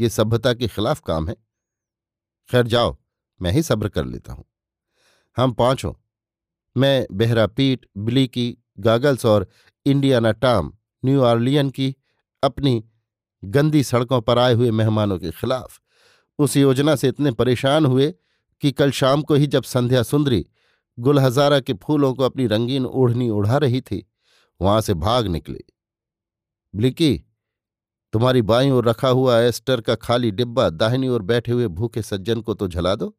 [0.00, 1.36] ये सभ्यता के खिलाफ काम है।
[2.50, 2.96] खैर जाओ,
[3.42, 4.44] मैं ही सब्र कर लेता हूँ।
[5.36, 5.92] हम पाँचों,
[6.76, 9.48] मैं, बेहरा पीट ब्लीकी गागल्स और
[9.86, 10.72] इंडियाना टाम
[11.04, 11.94] न्यू आर्लियन की
[12.42, 12.82] अपनी
[13.42, 15.80] गंदी सड़कों पर आए हुए मेहमानों के खिलाफ।
[16.38, 18.14] उस योजना से इतने परेशान हुए
[18.62, 20.44] कि कल शाम को ही जब संध्या सुंदरी
[20.98, 24.06] गुलहजारा के फूलों को अपनी रंगीन ओढ़नी ओढ़ा रही थी,
[24.60, 25.60] वहाँ से भाग निकले।
[26.74, 27.24] ब्लिकी,
[28.12, 32.40] तुम्हारी बाई ओर रखा हुआ एस्टर का खाली डिब्बा दाहिनी ओर बैठे हुए भूखे सज्जन
[32.40, 33.16] को तो झला दो।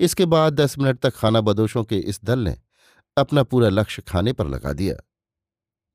[0.00, 2.56] इसके बाद दस मिनट तक खाना बदोशों के इस दल ने
[3.16, 4.96] अपना पूरा लक्ष्य खाने पर लगा दिया।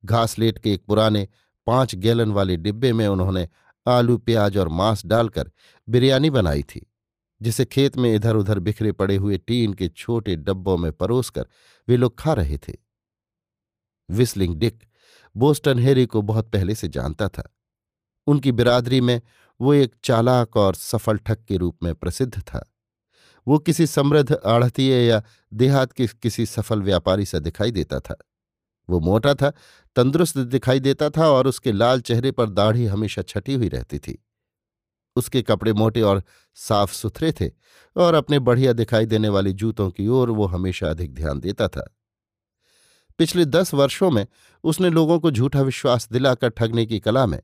[0.05, 1.27] घासलेट के एक पुराने
[1.67, 3.47] पाँच गैलन वाले डिब्बे में उन्होंने
[3.85, 5.51] आलू, प्याज और मांस डालकर
[5.87, 6.85] बिरयानी बनाई थी,
[7.41, 11.45] जिसे खेत में इधर उधर बिखरे पड़े हुए टीन के छोटे डब्बों में परोसकर
[11.87, 12.73] वे लोग खा रहे थे।
[14.09, 14.83] विस्लिंग डिक
[15.35, 17.55] बोस्टन हेरी को बहुत पहले से जानता था।
[18.27, 19.21] उनकी बिरादरी में
[19.61, 22.67] वो एक चालाक और सफल ठग के रूप में प्रसिद्ध था।
[23.47, 28.17] वो किसी समृद्ध, आढ़तीय या देहात के किसी सफल व्यापारी सा दिखाई देता था।
[28.91, 29.49] वो मोटा था,
[29.95, 34.17] तंदुरुस्त दिखाई देता था और उसके लाल चेहरे पर दाढ़ी हमेशा छटी हुई रहती थी।
[35.15, 36.21] उसके कपड़े मोटे और
[36.57, 37.49] साफ़ सुथरे थे
[37.95, 41.87] और अपने बढ़िया दिखाई देने वाली जूतों की ओर वो हमेशा अधिक ध्यान देता था।
[43.19, 44.25] पिछले दस वर्षों में
[44.63, 47.39] उसने लोगों को झूठा विश्वास दिलाकर ठगने की कला में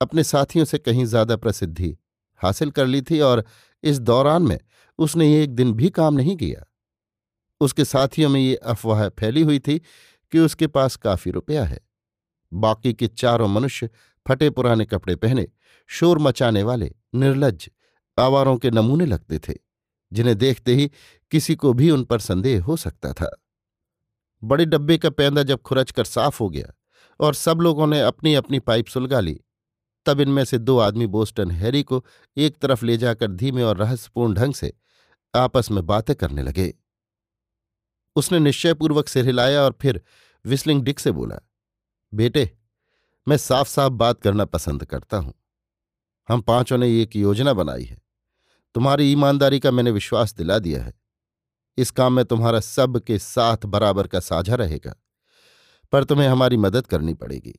[0.00, 1.96] अपने साथियों से कहीं ज़्यादा प्रसिद्धि
[2.40, 3.44] हासिल कर ली थी और
[3.84, 4.58] इस दौरान में
[4.98, 6.64] उसने एक दिन भी काम नहीं किया।
[7.60, 9.80] उसके साथियों में ये अफवाह फैली हुई थी
[10.32, 11.80] कि उसके पास काफ़ी रुपया है।
[12.52, 13.88] बाकी के चारों मनुष्य
[14.28, 15.46] फटे पुराने कपड़े पहने,
[15.86, 17.70] शोर मचाने वाले निर्लज
[18.18, 19.54] आवारों के नमूने लगते थे,
[20.12, 20.90] जिन्हें देखते ही
[21.30, 23.36] किसी को भी उन पर संदेह हो सकता था।
[24.44, 26.72] बड़े डब्बे का पैंदा जब खुरच कर साफ़ हो गया
[27.20, 29.40] और सब लोगों ने अपनी अपनी पाइप सुलगा ली,
[30.06, 32.04] तब इनमें से दो आदमी बोस्टन हैरी को
[32.36, 34.72] एक तरफ़ ले जाकर धीमे और रहस्यपूर्ण ढंग से
[35.34, 36.74] आपस में बातें करने लगे।
[38.16, 40.00] उसने निश्चयपूर्वक सिर हिलाया और फिर
[40.44, 41.38] विस्लिंग डिक से बोला,
[42.12, 42.50] बेटे,
[43.26, 45.34] मैं साफ़ साफ़ बात करना पसंद करता हूँ।
[46.28, 47.98] हम पाँचों ने एक योजना बनाई है।
[48.74, 50.92] तुम्हारी ईमानदारी का मैंने विश्वास दिला दिया है।
[51.78, 54.94] इस काम में तुम्हारा सब के साथ बराबर का साझा रहेगा,
[55.92, 57.54] पर तुम्हें हमारी मदद करनी पड़ेगी।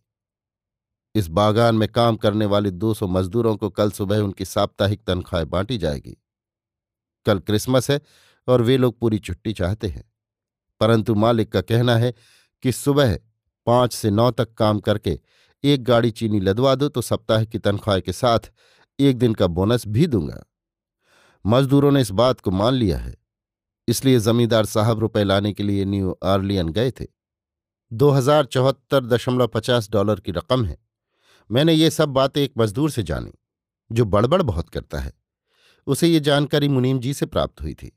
[1.15, 5.77] इस बागान में काम करने वाले 200 मजदूरों को कल सुबह उनकी साप्ताहिक तनख्वाह बांटी
[5.77, 6.17] जाएगी।
[7.25, 8.01] कल क्रिसमस है
[8.47, 10.10] और वे लोग पूरी छुट्टी चाहते हैं।
[10.81, 12.13] परंतु मालिक का कहना है
[12.63, 13.17] कि सुबह
[13.67, 15.19] पाँच से नौ तक काम करके
[15.63, 18.51] एक गाड़ी चीनी लदवा दो तो सप्ताह की तनख्वाह के साथ
[18.99, 20.43] एक दिन का बोनस भी दूँगा।
[21.45, 23.15] मजदूरों ने इस बात को मान लिया है,
[23.87, 27.05] इसलिए जमींदार साहब रुपए लाने के लिए न्यू आर्लियन गए थे।
[27.91, 30.77] दो हज़ार चौहत्तर दशमलव पचास डॉलर की रकम है।
[31.49, 33.31] मैंने ये सब बातें एक मजदूर से जानी,
[33.91, 35.13] जो बड़बड़ बहुत करता है।
[35.87, 37.91] उसे ये जानकारी मुनीम जी से प्राप्त हुई थी।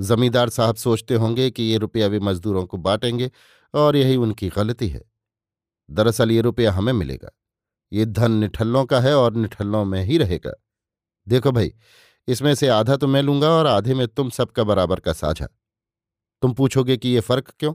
[0.00, 3.30] जमींदार साहब सोचते होंगे कि ये रुपया वे मजदूरों को बांटेंगे
[3.74, 5.02] और यही उनकी गलती है।
[5.90, 7.30] दरअसल ये रुपया हमें मिलेगा।
[7.92, 10.52] ये धन निठल्लों का है और निठल्लों में ही रहेगा।
[11.28, 11.72] देखो भाई,
[12.28, 15.46] इसमें से आधा तो मैं लूँगा और आधे में तुम सबका बराबर का साझा।
[16.42, 17.74] तुम पूछोगे कि ये फ़र्क क्यों?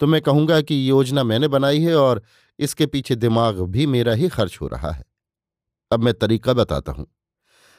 [0.00, 2.22] तो मैं कहूँगा कि योजना मैंने बनाई है और
[2.58, 5.04] इसके पीछे दिमाग भी मेरा ही खर्च हो रहा है।
[5.92, 7.06] अब मैं तरीका बताता हूँ।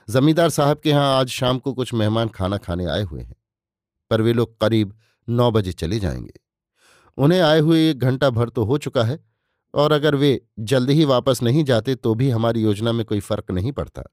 [0.09, 3.35] जमींदार साहब के यहाँ आज शाम को कुछ मेहमान खाना खाने आए हुए हैं।
[4.13, 4.95] पर वे लोग करीब
[5.27, 6.33] नौ बजे चले जाएँगे।
[7.17, 9.19] उन्हें आए हुए एक घंटा भर तो हो चुका है,
[9.73, 13.51] और अगर वे जल्दी ही वापस नहीं जाते तो भी हमारी योजना में कोई फ़र्क
[13.51, 14.03] नहीं पड़ता।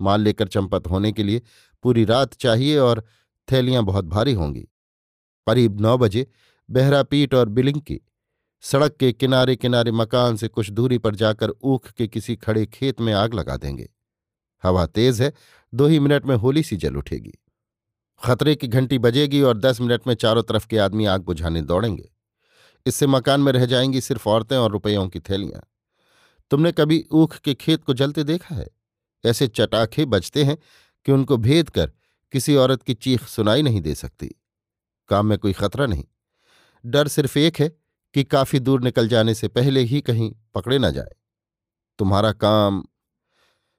[0.00, 1.42] माल लेकर चंपत होने के लिए
[1.84, 3.04] पूरी रात चाहिए और
[3.48, 4.60] थैलियाँ बहुत भारी होंगी।
[5.46, 6.26] करीब नौ बजे
[6.68, 8.00] बहरापीट और बिलिंग की
[8.62, 13.00] सड़क के किनारे किनारे मकान से कुछ दूरी पर जाकर ऊख के किसी खड़े खेत
[13.00, 13.88] में आग लगा देंगे।
[14.62, 15.32] हवा तेज है,
[15.74, 17.32] दो ही मिनट में होली सी जल उठेगी।
[18.24, 22.10] खतरे की घंटी बजेगी और दस मिनट में चारों तरफ़ के आदमी आग बुझाने दौड़ेंगे।
[22.86, 25.62] इससे मकान में रह जाएँगी सिर्फ़ औरतें और रुपयों की थैलियाँ।
[26.50, 28.68] तुमने कभी ऊख के खेत को जलते देखा है?
[29.26, 30.58] ऐसे चटाखे बजते हैं
[31.04, 31.92] कि उनको भेद कर
[32.32, 34.30] किसी औरत की चीख सुनाई नहीं दे सकती।
[35.08, 36.04] काम में कोई खतरा नहीं।
[36.86, 37.68] डर सिर्फ़ एक है
[38.14, 41.12] कि काफ़ी दूर निकल जाने से पहले ही कहीं पकड़े ना जाए।
[41.98, 42.84] तुम्हारा काम।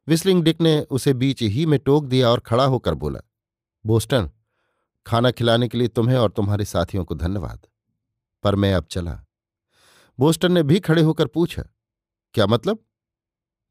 [0.07, 3.19] विस्लिंग डिक ने उसे बीच ही में टोक दिया और खड़ा होकर बोला,
[3.85, 4.29] बोस्टन
[5.05, 7.67] खाना खिलाने के लिए तुम्हें और तुम्हारे साथियों को धन्यवाद।
[8.43, 9.19] पर मैं अब चला।
[10.19, 11.63] बोस्टन ने भी खड़े होकर पूछा,
[12.35, 12.79] क्या मतलब?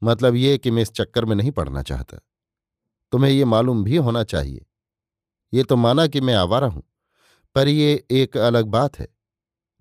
[0.02, 2.18] मतलब ये कि मैं इस चक्कर में नहीं पड़ना चाहता।
[3.12, 4.64] तुम्हें ये मालूम भी होना चाहिए।
[5.52, 6.82] ये तो माना कि मैं आवारा हूँ,
[7.56, 9.08] पर ये एक अलग बात है।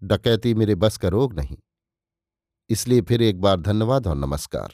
[0.02, 1.58] डकैती मेरे बस का रोग नहीं।
[2.70, 4.74] इसलिए फिर एक बार धन्यवाद और नमस्कार।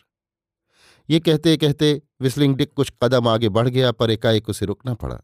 [1.10, 5.20] ये कहते कहते विस्लिंग डिक कुछ कदम आगे बढ़ गया, पर एकाएक उसे रुकना पड़ा।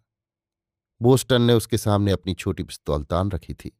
[1.06, 3.72] बोस्टन ने उसके सामने अपनी छोटी पिस्तौल तान रखी थी।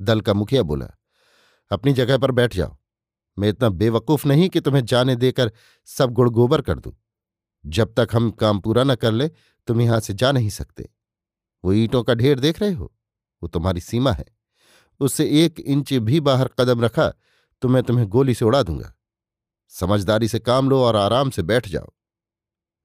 [0.00, 0.86] दल का मुखिया बोला,
[1.70, 2.76] अपनी जगह पर बैठ जाओ।
[3.36, 5.52] मैं इतना बेवकूफ़ नहीं कि तुम्हें जाने देकर
[5.88, 6.92] सब गुड़ गोबर कर दूँ।
[7.64, 9.28] जब तक हम काम पूरा न कर ले,
[9.68, 10.88] तुम यहाँ से जा नहीं सकते।
[11.64, 12.92] वो ईंटों का ढेर देख रहे हो?
[13.42, 14.24] वो तुम्हारी सीमा है।
[15.00, 17.08] उससे एक इंच भी बाहर कदम रखा
[17.62, 18.92] तो मैं तुम्हें गोली से उड़ा दूँगा।
[19.72, 21.92] समझदारी से काम लो और आराम से बैठ जाओ।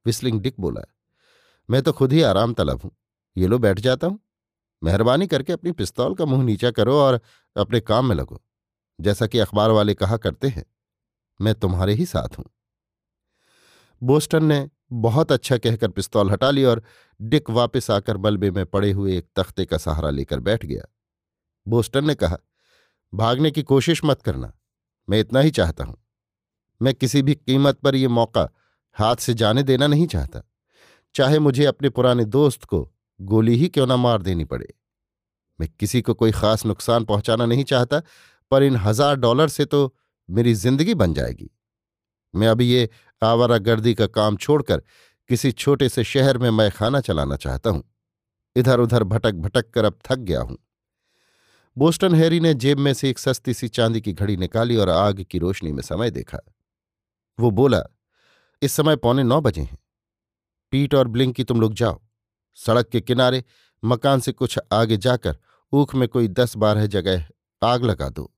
[0.06, 0.82] विस्लिंग डिक बोला,
[1.70, 2.92] मैं तो खुद ही आराम तलब हूँ।
[3.38, 4.20] ये लो बैठ जाता हूँ।
[4.82, 7.20] मेहरबानी करके अपनी पिस्तौल का मुँह नीचा करो और
[7.56, 8.42] अपने काम में लगो,
[9.00, 10.66] जैसा कि अखबार वाले कहा करते हैं।
[11.40, 12.46] मैं तुम्हारे ही साथ हूँ।
[14.02, 16.82] बोस्टन ने बहुत अच्छा कहकर पिस्तौल हटा ली और
[17.20, 20.84] डिक वापस आकर मलबे में पड़े हुए एक तख्ते का सहारा लेकर बैठ गया।
[21.68, 22.38] बोस्टन ने कहा,
[23.14, 24.52] भागने की कोशिश मत करना,
[25.08, 25.98] मैं इतना ही चाहता हूँ।
[26.82, 28.50] मैं किसी भी कीमत पर यह मौका
[28.96, 30.42] हाथ से जाने देना नहीं चाहता।
[31.16, 34.68] चाहे मुझे अपने पुराने दोस्त को गोली ही क्यों ना मार देनी पड़े?
[35.60, 38.02] मैं किसी को कोई खास नुकसान पहुंचाना नहीं चाहता,
[38.52, 39.96] पर इन हज़ार डॉलर से तो
[40.30, 41.50] मेरी ज़िंदगी बन जाएगी।
[42.34, 42.90] मैं अभी ये
[43.22, 44.82] आवारा गर्दी का काम छोड़कर
[45.30, 47.84] किसी छोटे से शहर में मैं खाना चलाना चाहता हूँ।
[48.56, 50.58] इधर उधर भटक भटक कर अब थक गया हूँ।
[51.78, 55.22] बोस्टन हैरी ने जेब में से एक सस्ती सी चांदी की घड़ी निकाली और आग
[55.22, 56.40] की रोशनी में समय देखा।
[57.40, 57.82] वो बोला,
[58.62, 59.78] इस समय पौने नौ बजे हैं।
[60.72, 62.02] पीट और ब्लिंक की तुम लोग जाओ।
[62.56, 63.44] सड़क के किनारे
[63.86, 65.38] मकान से कुछ आगे जाकर
[65.74, 67.26] ऊख में कोई दस बारह जगह
[67.64, 68.34] आग लगा दो।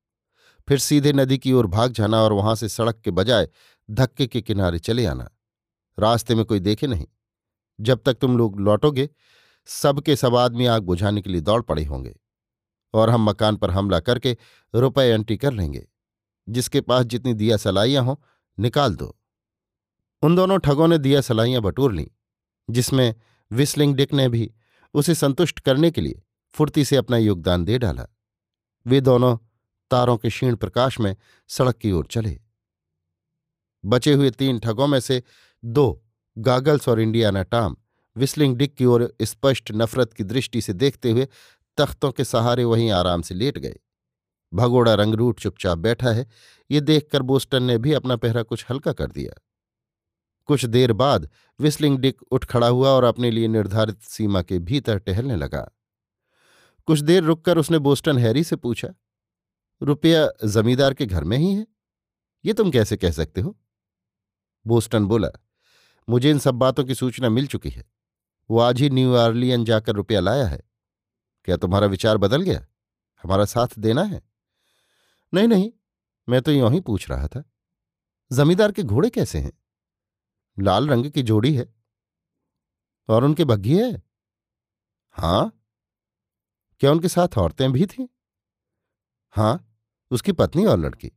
[0.68, 3.50] फिर सीधे नदी की ओर भाग जाना और वहाँ से सड़क के बजाय
[3.92, 5.30] धक्के के किनारे चले आना।
[6.00, 7.08] रास्ते में कोई देखे नहीं।
[7.82, 9.10] जब तक तुम लोग लौटोगे,
[9.66, 12.20] सबके सब आदमी आग बुझाने के लिए दौड़ पड़े होंगे
[12.94, 14.38] और हम मकान पर हमला करके
[14.76, 15.88] रुपए एंट्री कर लेंगे।
[16.50, 18.16] जिसके पास जितनी दिया सलाइयाँ हों,
[18.60, 19.20] निकाल दो।
[20.22, 22.08] उन दोनों ठगों ने दिया सलाइयाँ बटोर लीं,
[22.70, 23.16] जिसमें
[23.52, 24.52] विस्लिंग डिक ने भी
[24.94, 26.22] उसे संतुष्ट करने के लिए
[26.56, 28.08] फुर्ती से अपना योगदान दे डाला।
[28.86, 29.38] वे दोनों
[29.92, 31.16] तारों के क्षीण प्रकाश में
[31.48, 32.40] सड़क की ओर चले।
[33.86, 35.24] बचे हुए तीन ठगों में से
[35.66, 36.04] दो
[36.38, 37.78] गागल्स और इंडियाना टाम
[38.18, 41.28] विस्लिंग डिक की ओर स्पष्ट नफरत की दृष्टि से देखते हुए
[41.78, 43.80] तख्तों के सहारे वहीं आराम से लेट गए।
[44.54, 46.28] भगोड़ा रंगरूट चुपचाप बैठा है,
[46.72, 49.47] ये देखकर बोस्टन ने भी अपना पहरा कुछ हल्का कर दिया।
[50.48, 51.30] कुछ देर बाद
[51.60, 55.70] विस्लिंग डिक उठ खड़ा हुआ और अपने लिए निर्धारित सीमा के भीतर टहलने लगा।
[56.88, 58.90] कुछ देर रुककर उसने बोस्टन हैरी से पूछा,
[59.82, 61.66] रुपया जमींदार के घर में ही है?
[62.46, 63.58] ये तुम कैसे कह सकते हो?
[64.66, 65.30] बोस्टन बोला,
[66.10, 67.86] मुझे इन सब बातों की सूचना मिल चुकी है।
[68.50, 70.62] वो आज ही न्यू आर्लियन जाकर रुपया लाया है।
[71.46, 72.66] क्या तुम्हारा विचार बदल गया?
[73.24, 74.22] हमारा साथ देना है?
[75.34, 75.72] नहीं नहीं,
[76.30, 77.44] मैं तो यों ही पूछ रहा था।
[78.32, 79.52] जमींदार के घोड़े कैसे हैं?
[80.60, 81.74] लाल रंग की जोड़ी है।
[83.10, 84.04] और उनके बग्घी है?
[85.12, 85.63] हाँ।
[86.80, 88.08] क्या उनके साथ औरतें भी थीं?
[89.32, 89.80] हाँ
[90.12, 91.12] उसकी पत्नी और लड़की।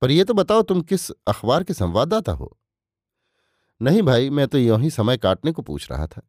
[0.00, 2.58] पर यह तो बताओ तुम किस अखबार के संवाददाता हो?
[3.82, 6.22] नहीं भाई, मैं तो यों ही समय काटने को पूछ रहा था।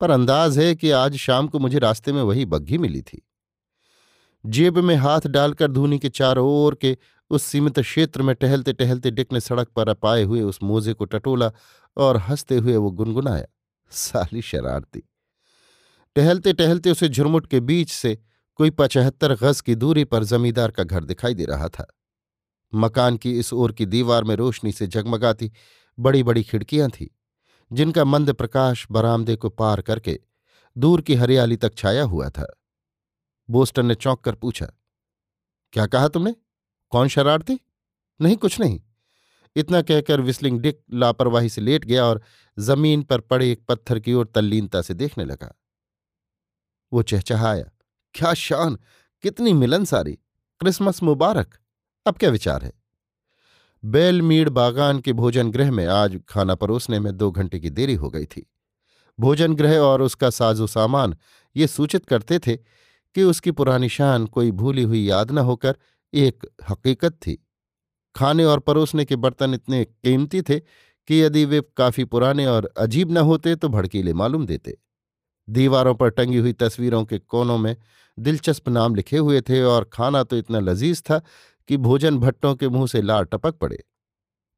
[0.00, 3.28] पर अंदाज है कि आज शाम को मुझे रास्ते में वही बग्घी मिली थी।
[4.46, 6.98] जेब में हाथ डालकर धूनी के चारों ओर के
[7.30, 11.04] उस सीमित क्षेत्र में टहलते टहलते डिक ने सड़क पर अपाए हुए उस मोजे को
[11.04, 11.50] टटोला
[11.96, 13.46] और हँसते हुए वो गुनगुनाया,
[13.92, 15.02] साली शरारती।
[16.16, 18.18] टहलते टहलते उसे झुरमुट के बीच से
[18.58, 21.86] कोई पचहत्तर गज की दूरी पर जमींदार का घर दिखाई दे रहा था।
[22.72, 25.50] मकान की इस ओर की दीवार में रोशनी से जगमगाती
[25.98, 27.06] बड़ी बड़ी खिड़कियाँ थीं,
[27.70, 30.18] जिनका मंद प्रकाश बरामदे को पार करके
[30.76, 32.46] दूर की हरियाली तक छाया हुआ था।
[33.48, 34.66] बोस्टन ने चौंक कर पूछा,
[35.72, 36.34] क्या कहा तुमने?
[36.94, 37.60] कौन शरारती?
[38.20, 38.80] नहीं, कुछ नहीं।
[39.56, 42.22] इतना कहकर विस्लिंग डिक लापरवाही से लेट गया और
[42.58, 45.54] ज़मीन पर पड़े एक पत्थर की ओर तल्लीनता से देखने लगा।
[46.92, 47.64] वो चहचहाया,
[48.14, 48.78] क्या शान!
[49.22, 50.12] कितनी मिलनसारी
[50.60, 51.54] क्रिसमस मुबारक।
[52.06, 52.72] अब क्या विचार है?
[53.84, 58.10] बेलमीड बागान के भोजन गृह में आज खाना परोसने में दो घंटे की देरी हो
[58.10, 58.50] गई थी।
[59.20, 61.16] भोजन गृह और उसका साजो सामान
[61.56, 62.56] ये सूचित करते थे
[63.14, 65.76] कि उसकी पुरानी शान कोई भूली हुई याद न होकर
[66.14, 67.38] एक हकीकत थी।
[68.14, 73.10] खाने और परोसने के बर्तन इतने कीमती थे कि यदि वे काफ़ी पुराने और अजीब
[73.12, 74.76] न होते तो भड़कीले मालूम देते।
[75.48, 77.76] दीवारों पर टंगी हुई तस्वीरों के कोनों में
[78.18, 81.18] दिलचस्प नाम लिखे हुए थे और खाना तो इतना लजीज था
[81.68, 83.82] कि भोजन भट्टों के मुँह से लार टपक पड़े।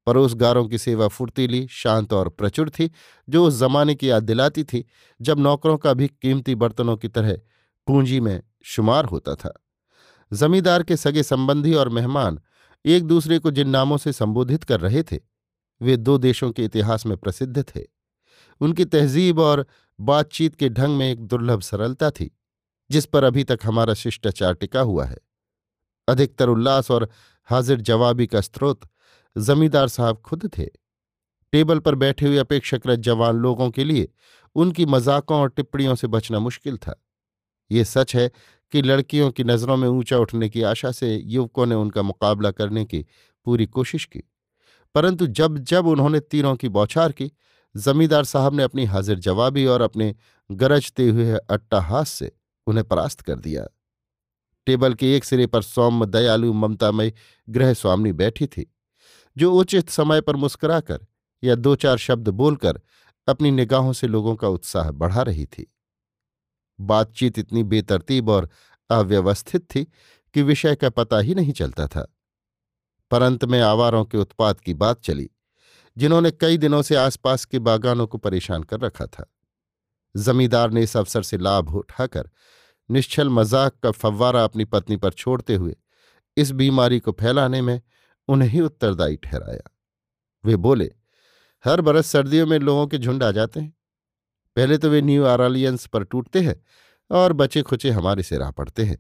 [0.07, 2.91] परोसगारों की सेवा फुर्तीली शांत और प्रचुर थी,
[3.29, 4.85] जो उस जमाने की याद दिलाती थी
[5.21, 7.39] जब नौकरों का भी कीमती बर्तनों की तरह
[7.87, 9.53] पूंजी में शुमार होता था।
[10.33, 12.41] जमींदार के सगे संबंधी और मेहमान
[12.85, 15.19] एक दूसरे को जिन नामों से संबोधित कर रहे थे,
[15.81, 17.85] वे दो देशों के इतिहास में प्रसिद्ध थे।
[18.61, 19.67] उनकी तहजीब और
[20.01, 22.39] बातचीत के ढंग में एक दुर्लभ सरलता थी,
[22.91, 25.19] जिस पर अभी तक हमारा शिष्टाचार टिका हुआ है।
[26.09, 27.09] अधिकतर उल्लास और
[27.45, 28.81] हाजिर जवाबी का स्रोत
[29.39, 30.67] जमींदार साहब खुद थे।
[31.53, 34.09] टेबल पर बैठे हुए अपेक्षाकृत जवान लोगों के लिए
[34.55, 37.03] उनकी मजाकों और टिप्पणियों से बचना मुश्किल था।
[37.71, 38.31] ये सच है
[38.73, 42.85] कि लड़कियों की नज़रों में ऊँचा उठने की आशा से युवकों ने उनका मुकाबला करने
[42.85, 43.07] की
[43.45, 44.23] पूरी कोशिश की।
[44.95, 47.33] परंतु जब जब उन्होंने तीरों की बौछार की,
[47.77, 50.15] जमींदार साहब ने अपनी हाजिर जवाबी और अपने
[50.51, 52.33] गरजते हुए अट्टाहास से
[52.67, 53.67] उन्हें परास्त कर दिया।
[54.67, 57.13] टेबल के एक सिरे पर सौम्य दयालु ममतामय
[57.51, 58.75] गृह स्वामी बैठी थी,
[59.37, 61.07] जो उचित समय पर मुस्कुराकर
[61.45, 62.81] या दो चार शब्द बोलकर
[63.29, 65.73] अपनी निगाहों से लोगों का उत्साह बढ़ा रही थी।
[66.79, 68.49] बातचीत इतनी बेतरतीब और
[68.91, 69.85] अव्यवस्थित थी
[70.35, 72.07] कि विषय का पता ही नहीं चलता था।
[73.11, 75.31] परंत में आवारों के उत्पाद की बात चली,
[75.97, 79.33] जिन्होंने कई दिनों से आसपास के बागानों को परेशान कर रखा था।
[80.17, 82.31] जमींदार ने इस अवसर से लाभ उठाकर
[82.91, 85.77] निश्चल मज़ाक का फव्वारा अपनी पत्नी पर छोड़ते हुए
[86.37, 87.81] इस बीमारी को फैलाने में
[88.29, 89.71] उन्हें उत्तरदायी ठहराया।
[90.45, 90.91] वे बोले,
[91.65, 93.76] हर बरस सर्दियों में लोगों के झुंड आ जाते हैं।
[94.57, 96.57] पहले तो वे न्यू आरालियंस पर टूटते हैं
[97.11, 98.99] और बचे खुचे हमारे से राह पड़ते हैं,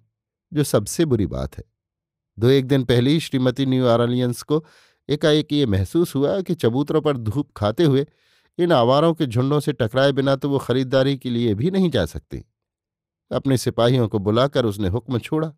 [0.53, 1.65] जो सबसे बुरी बात है।
[2.39, 4.65] दो एक दिन पहले ही श्रीमती न्यू आरालियंस को
[5.09, 8.07] एकाएक ये महसूस हुआ कि चबूतरों पर धूप खाते हुए
[8.59, 12.05] इन आवारों के झुंडों से टकराए बिना तो वो खरीदारी के लिए भी नहीं जा
[12.07, 12.45] सकती।
[13.31, 15.53] अपने सिपाहियों को बुलाकर उसने हुक्म छोड़ा,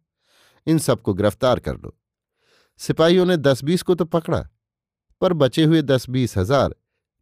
[0.66, 1.94] इन सबको गिरफ़्तार कर लो।
[2.80, 4.40] सिपाहियों ने दस बीस को तो पकड़ा,
[5.22, 6.74] पर बचे हुए दस बीस हज़ार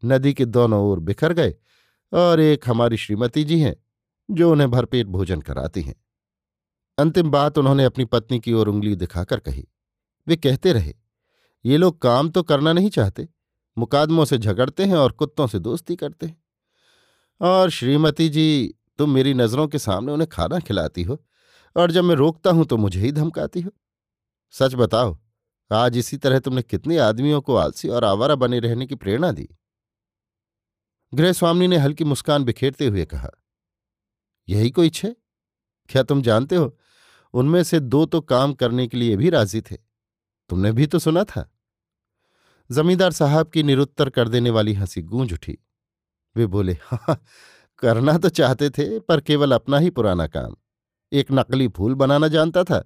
[0.03, 1.55] नदी के दोनों ओर बिखर गए
[2.17, 3.75] और एक हमारी श्रीमती जी हैं,
[4.29, 5.95] जो उन्हें भरपेट भोजन कराती हैं।
[6.99, 9.67] अंतिम बात उन्होंने अपनी पत्नी की ओर उंगली दिखाकर कही।
[10.27, 10.95] वे कहते रहे,
[11.65, 13.29] ये लोग काम तो करना नहीं चाहते,
[13.77, 16.37] मुकादमों से झगड़ते हैं और कुत्तों से दोस्ती करते हैं।
[17.41, 21.19] और श्रीमती जी, तुम मेरी नज़रों के सामने उन्हें खाना खिलाती हो,
[21.77, 23.71] और जब मैं रोकता हूँ तो मुझे ही धमकाती हो।
[24.55, 25.17] सच बताओ,
[25.71, 29.49] आज इसी तरह तुमने कितने आदमियों को आलसी और आवारा बने रहने की प्रेरणा दी?
[31.13, 33.31] गृहस्वामी ने हल्की मुस्कान बिखेरते हुए कहा,
[34.49, 35.15] यही कोई छे
[35.89, 36.77] क्या तुम जानते हो,
[37.35, 39.77] उनमें से दो तो काम करने के लिए भी राज़ी थे।
[40.51, 41.51] तुमने भी तो सुना था।
[42.71, 45.57] जमींदार साहब की निरुत्तर कर देने वाली हँसी गूंज उठी।
[46.37, 47.17] वे बोले हाँ
[47.79, 50.57] करना तो चाहते थे, पर केवल अपना ही पुराना काम।
[51.13, 52.83] एक नकली फूल बनाना जानता था,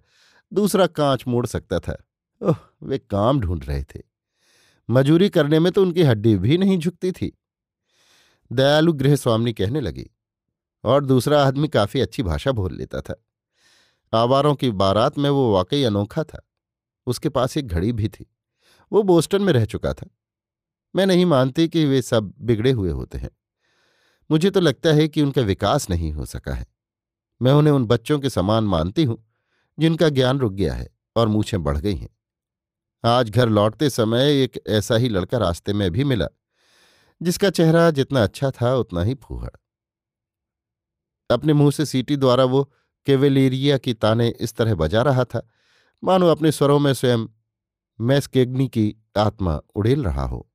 [0.52, 1.96] दूसरा कांच मोड़ सकता था।
[2.40, 4.02] ओह, वे काम ढूंढ रहे थे।
[4.88, 7.36] मजूरी करने में तो उनकी हड्डी भी नहीं झुकती थी।
[8.52, 10.10] दयालु गृह स्वामी कहने लगी
[10.84, 13.24] और दूसरा आदमी काफ़ी अच्छी भाषा बोल लेता था।
[14.14, 16.48] आवारों की बारात में वो वाकई अनोखा था।
[17.06, 18.34] उसके पास एक घड़ी भी थी।
[18.92, 20.06] वो बोस्टन में रह चुका था।
[20.96, 23.30] मैं नहीं मानती कि वे सब बिगड़े हुए होते हैं।
[24.30, 26.66] मुझे तो लगता है कि उनका विकास नहीं हो सका है।
[27.42, 29.32] मैं उन्हें उन बच्चों के समान मानती हूँ,
[29.78, 32.16] जिनका ज्ञान रुक गया है और मूछें बढ़ गई हैं।
[33.04, 36.26] आज घर लौटते समय एक ऐसा ही लड़का रास्ते में भी मिला
[37.20, 39.50] जिसका चेहरा जितना अच्छा था, उतना ही फूहड़।
[41.30, 42.62] अपने मुँह से सीटी द्वारा वो
[43.06, 45.46] केवेलेरिया की ताने इस तरह बजा रहा था,
[46.02, 47.26] मानो अपने स्वरों में स्वयं
[47.98, 50.46] मैस्केग्नि की आत्मा उड़ेल रहा हो।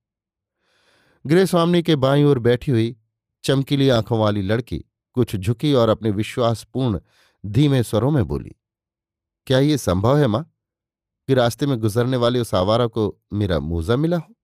[1.25, 2.95] गृह स्वामी के बाई ओर बैठी हुई
[3.43, 4.83] चमकीली आँखों वाली लड़की
[5.15, 6.99] कुछ झुकी और अपने विश्वासपूर्ण,
[7.43, 8.55] धीमे स्वरों में बोली,
[9.47, 10.43] क्या ये संभव है माँ
[11.29, 14.34] कि रास्ते में गुजरने वाले उस आवारा को मेरा मोजा मिला हो?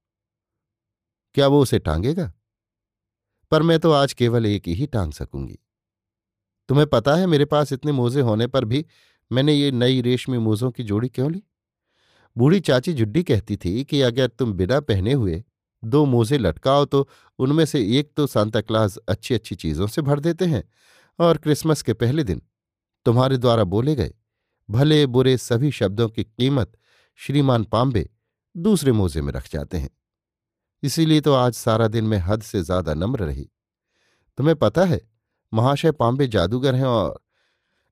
[1.33, 2.33] क्या वो उसे टांगेगा?
[3.51, 5.59] पर मैं तो आज केवल एक ही टांग सकूँगी।
[6.69, 8.85] तुम्हें पता है मेरे पास इतने मोजे होने पर भी
[9.31, 11.43] मैंने ये नई रेशमी मोजों की जोड़ी क्यों ली?
[12.37, 15.43] बूढ़ी चाची जुड्डी कहती थी कि अगर तुम बिना पहने हुए
[15.83, 17.07] दो मोजे लटकाओ तो
[17.39, 20.63] उनमें से एक तो सांता क्लास अच्छी अच्छी चीज़ों से भर देते हैं
[21.19, 22.41] और क्रिसमस के पहले दिन
[23.05, 24.13] तुम्हारे द्वारा बोले गए
[24.69, 26.77] भले बुरे सभी शब्दों की कीमत
[27.15, 28.09] श्रीमान पाम्बे
[28.57, 29.89] दूसरे मोजे में रख जाते हैं।
[30.83, 33.49] इसीलिए तो आज सारा दिन मैं हद से ज़्यादा नम्र रही।
[34.37, 34.99] तुम्हें पता है,
[35.51, 37.19] महाशय पांबे जादूगर हैं और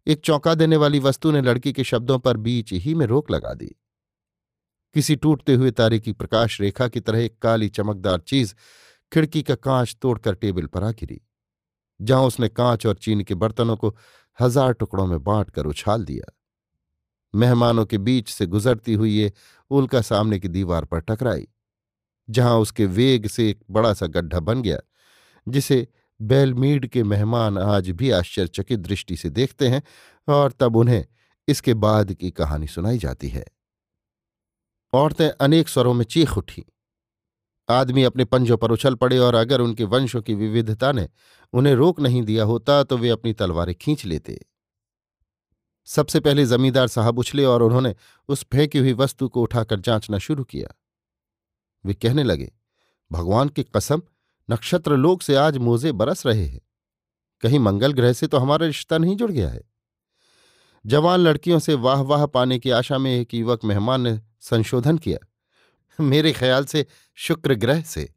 [0.07, 3.53] एक चौंका देने वाली वस्तु ने लड़की के शब्दों पर बीच ही में रोक लगा
[3.53, 3.75] दी।
[4.95, 8.53] किसी टूटते हुए तारे की प्रकाश रेखा की तरह एक काली चमकदार चीज़
[9.11, 11.19] खिड़की का कांच तोड़कर टेबल पर आ गिरी,
[11.99, 13.95] जहाँ उसने कांच और चीनी के बर्तनों को
[14.39, 16.33] हज़ार टुकड़ों में बांट कर उछाल दिया।
[17.33, 19.31] मेहमानों के बीच से गुजरती हुई ये
[19.71, 21.47] उल्का सामने की दीवार पर टकराई।
[22.29, 24.79] जहाँ उसके वेग से एक बड़ा सा गड्ढा बन गया,
[25.47, 25.87] जिसे
[26.19, 29.81] बेलमीड के मेहमान आज भी आश्चर्यचकित दृष्टि से देखते हैं
[30.27, 31.05] और तब उन्हें
[31.47, 33.45] इसके बाद की कहानी सुनाई जाती है।
[34.93, 36.65] औरतें अनेक स्वरों में चीख उठी।
[37.69, 41.07] आदमी अपने पंजों पर उछल पड़े और अगर उनके वंशों की विविधता ने
[41.53, 44.39] उन्हें रोक नहीं दिया होता तो वे अपनी तलवारें खींच लेते।
[45.87, 47.95] सबसे पहले जमींदार साहब उछले और उन्होंने
[48.29, 50.73] उस फेंकी हुई वस्तु को उठाकर जांचना शुरू किया।
[51.85, 52.51] वे कहने लगे,
[53.11, 54.01] भगवान की कसम
[54.49, 56.61] नक्षत्र लोक से आज मोजे बरस रहे हैं।
[57.41, 59.61] कहीं मंगल ग्रह से तो हमारा रिश्ता नहीं जुड़ गया है।
[60.85, 65.19] जवान लड़कियों से वाह वाह पाने की आशा में एक युवक मेहमान ने संशोधन किया,
[65.99, 68.13] मेरे ख्याल से शुक्र ग्रह से।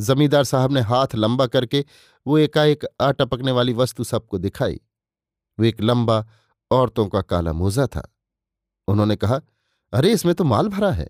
[0.00, 1.84] जमींदार साहब ने हाथ लंबा करके
[2.26, 4.80] वो एकाएक आटपकने वाली वस्तु सबको दिखाई।
[5.58, 6.26] वो एक लंबा
[6.70, 8.16] औरतों का काला मोजा था।
[8.88, 9.40] उन्होंने कहा,
[9.92, 11.08] अरे, इसमें तो माल भरा है।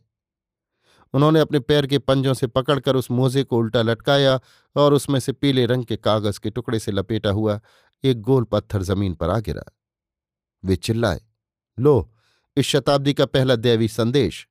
[1.15, 4.41] उन्होंने अपने पैर के पंजों से पकड़कर उस मोजे को उल्टा लटकाया
[4.77, 7.61] और उसमें से पीले रंग के कागज़ के टुकड़े से लपेटा हुआ
[8.05, 9.65] एक गोल पत्थर ज़मीन पर आ गिरा।
[10.65, 11.21] वे चिल्लाए,
[11.79, 12.13] लो,
[12.57, 14.47] इस शताब्दी का पहला दैवी संदेश।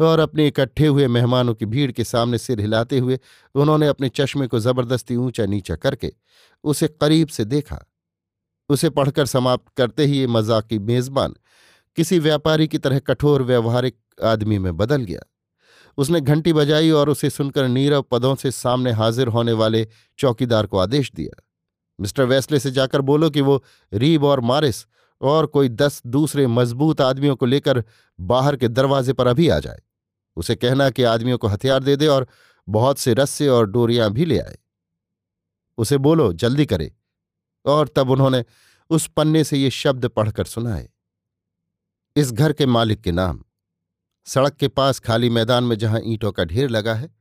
[0.00, 3.18] और अपने इकट्ठे हुए मेहमानों की भीड़ के सामने सिर हिलाते हुए
[3.54, 6.12] उन्होंने अपने चश्मे को ज़बरदस्ती ऊँचा नीचा करके
[6.64, 7.78] उसे करीब से देखा।
[8.68, 11.34] उसे पढ़कर समाप्त करते ही ये मजाकी मेजबान
[11.96, 15.20] किसी व्यापारी की तरह कठोर, व्यवहारिक आदमी में बदल गया।
[15.96, 19.88] उसने घंटी बजाई और उसे सुनकर नीरव पदों से सामने हाजिर होने वाले
[20.18, 21.42] चौकीदार को आदेश दिया।
[22.00, 24.86] मिस्टर वेस्ले से जाकर बोलो कि वो रीब और मारिस
[25.20, 27.84] और कोई दस दूसरे मज़बूत आदमियों को लेकर
[28.20, 29.78] बाहर के दरवाजे पर अभी आ जाए।
[30.36, 32.28] उसे कहना कि आदमियों को हथियार दे दे और
[32.68, 34.58] बहुत से रस्से और डोरियाँ भी ले आए।
[35.78, 36.96] उसे बोलो, जल्दी करे।
[37.66, 38.44] और तब उन्होंने
[38.90, 40.88] उस पन्ने से ये शब्द पढ़कर सुनाए।
[42.16, 43.43] इस घर के मालिक के नाम।
[44.26, 47.14] सड़क के पास खाली मैदान में जहाँ ईंटों का ढेर लगा है,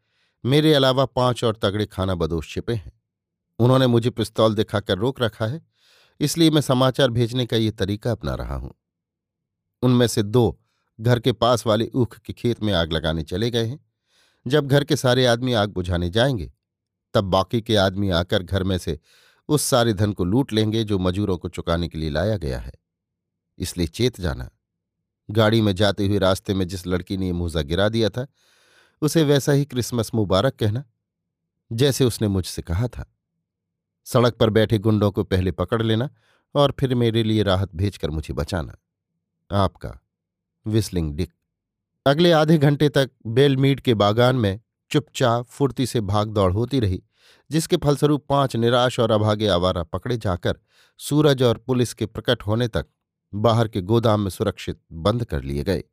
[0.46, 2.92] मेरे अलावा पाँच और तगड़े खाना बदोश छिपे हैं।
[3.60, 5.62] उन्होंने मुझे पिस्तौल दिखाकर रोक रखा है,
[6.20, 8.74] इसलिए मैं समाचार भेजने का ये तरीका अपना रहा हूँ।
[9.82, 10.60] उनमें से दो
[11.00, 13.86] घर के पास वाले ऊख के खेत में आग लगाने चले गए हैं।
[14.48, 16.52] जब घर के सारे आदमी आग बुझाने जाएँगे,
[17.14, 19.00] तब बाकी के आदमी आकर घर में से
[19.48, 22.74] उस सारे धन को लूट लेंगे जो मजूरों को चुकाने के लिए लाया गया है।
[23.58, 24.50] इसलिए चेत जाना।
[25.30, 28.28] गाड़ी में जाते हुए रास्ते में जिस लड़की ने मोजा गिरा दिया था,
[29.02, 30.84] उसे वैसा ही क्रिसमस मुबारक कहना,
[31.72, 33.16] जैसे उसने मुझसे कहा था।
[34.06, 36.10] सड़क पर बैठे गुंडों को पहले पकड़ लेना
[36.56, 38.76] और फिर मेरे लिए राहत भेजकर मुझे बचाना।
[39.52, 40.00] आपका,
[40.68, 41.34] विस्लिंग डिक।
[42.06, 44.60] अगले आधे घंटे तक बेलमीड के बागान में
[44.92, 47.04] चुपचाप फुर्ती से भाग दौड़ होती रही,
[47.52, 50.60] जिसके फलस्वरूप पाँच निराश और अभागे आवारा पकड़े जाकर
[50.98, 52.86] सूरज और पुलिस के प्रकट होने तक
[53.36, 55.84] बाहर के गोदाम में सुरक्षित बंद कर लिए गए।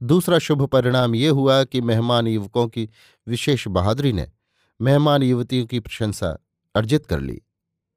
[0.00, 2.88] दूसरा शुभ परिणाम ये हुआ कि मेहमान युवकों की
[3.26, 4.30] विशेष बहादुरी ने
[4.80, 6.36] मेहमान युवतियों की प्रशंसा
[6.74, 7.40] अर्जित कर ली।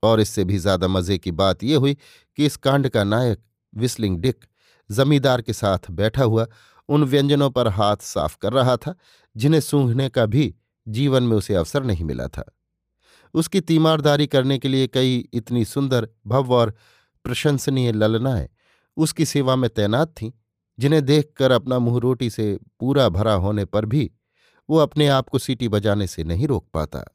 [0.03, 1.97] और इससे भी ज़्यादा मज़े की बात यह हुई
[2.37, 3.39] कि इस कांड का नायक
[3.73, 4.45] विस्लिंग डिक
[4.89, 6.45] जमींदार के साथ बैठा हुआ
[6.89, 8.95] उन व्यंजनों पर हाथ साफ़ कर रहा था,
[9.35, 10.53] जिन्हें सूंघने का भी
[10.87, 12.43] जीवन में उसे अवसर नहीं मिला था।
[13.33, 16.73] उसकी तीमारदारी करने के लिए कई इतनी सुंदर भव्य और
[17.25, 18.49] प्रशंसनीय ललनाएँ
[18.99, 20.31] उसकी सेवा में तैनात थीं,
[20.79, 24.11] जिन्हें देखकर अपना मुँह रोटी से पूरा भरा होने पर भी
[24.69, 27.05] वो अपने आप को सीटी बजाने से नहीं रोक पाता।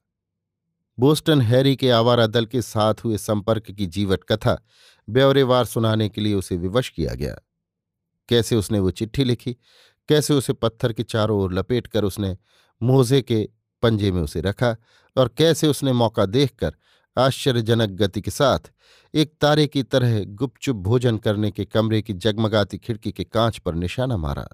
[0.98, 4.66] बोस्टन हैरी के आवारा दल के साथ हुए संपर्क की जीवट कथा
[5.08, 7.38] ब्यौरेवार सुनाने के लिए उसे विवश किया गया।
[8.28, 9.56] कैसे उसने वो चिट्ठी लिखी?
[10.08, 12.36] कैसे उसे पत्थर के चारों ओर लपेट कर उसने
[12.82, 13.48] मोजे के
[13.82, 14.76] पंजे में उसे रखा?
[15.16, 16.74] और कैसे उसने मौका देखकर
[17.16, 18.70] आश्चर्यजनक गति के साथ
[19.14, 23.74] एक तारे की तरह गुपचुप भोजन करने के कमरे की जगमगाती खिड़की के कांच पर
[23.74, 24.46] निशाना मारा।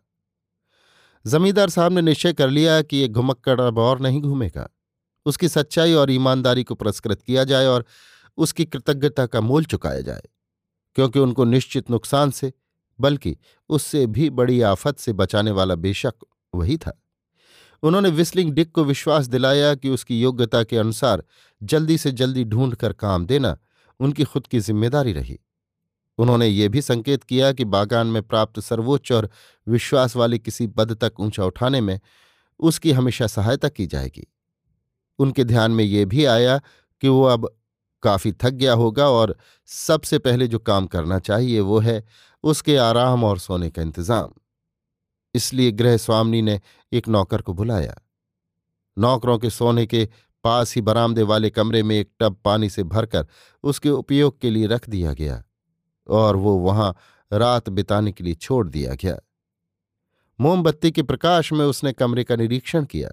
[1.25, 4.69] जमींदार साहब ने निश्चय कर लिया कि ये घुमक्कड़ अब और नहीं घूमेगा।
[5.27, 7.85] उसकी सच्चाई और ईमानदारी को पुरस्कृत किया जाए और
[8.39, 10.23] उसकी कृतज्ञता का मोल चुकाया जाए,
[10.95, 12.53] क्योंकि उनको निश्चित नुकसान से,
[12.99, 13.37] बल्कि
[13.71, 16.15] उससे भी बड़ी आफत से बचाने वाला बेशक
[16.55, 17.01] वही था।
[17.83, 21.23] उन्होंने विस्लिंग डिक को विश्वास दिलाया कि उसकी योग्यता के अनुसार
[21.61, 23.57] जल्दी से जल्दी ढूंढ कर काम देना
[24.01, 25.39] उनकी खुद की ज़िम्मेदारी रही।
[26.19, 29.29] उन्होंने ये भी संकेत किया कि बागान में प्राप्त सर्वोच्च और
[29.67, 31.99] विश्वास वाले किसी पद तक ऊँचा उठाने में
[32.61, 34.27] उसकी हमेशा सहायता की जाएगी।
[35.19, 36.59] उनके ध्यान में ये भी आया
[37.03, 37.49] कि वो अब
[38.03, 39.37] काफ़ी थक गया होगा और
[39.69, 42.03] सबसे पहले जो काम करना चाहिए वो है
[42.45, 44.33] उसके आराम और सोने का इंतज़ाम।
[45.35, 46.61] इसलिए गृह स्वामी ने
[46.93, 47.95] एक नौकर को बुलाया।
[48.97, 50.09] नौकरों के सोने के
[50.45, 53.27] पास ही बरामदे वाले कमरे में एक टब पानी से भरकर
[53.65, 55.43] उसके उपयोग के लिए रख दिया गया
[56.09, 56.95] और वो वहाँ
[57.33, 59.19] रात बिताने के लिए छोड़ दिया गया।
[60.41, 63.11] मोमबत्ती के प्रकाश में उसने कमरे का निरीक्षण किया।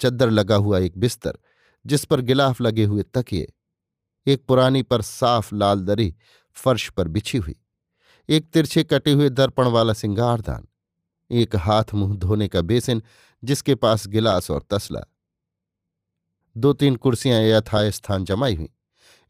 [0.00, 1.38] चद्दर लगा हुआ एक बिस्तर,
[1.86, 3.52] जिस पर गिलाफ लगे हुए तकिए,
[4.26, 6.14] एक पुरानी पर साफ़ लाल दरी
[6.56, 7.56] फर्श पर बिछी हुई,
[8.28, 10.66] एक तिरछे कटे हुए दर्पण वाला सिंगारदान,
[11.30, 13.02] एक हाथ मुँह धोने का बेसिन
[13.44, 15.00] जिसके पास गिलास और तसला
[16.56, 18.68] दो तीन कुर्सियाँ यथाय स्थान जमाई हुई।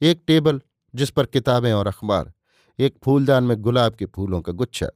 [0.03, 0.61] एक टेबल,
[0.95, 2.33] जिस पर किताबें और अखबार,
[2.79, 4.87] एक फूलदान में गुलाब के फूलों का गुच्छा,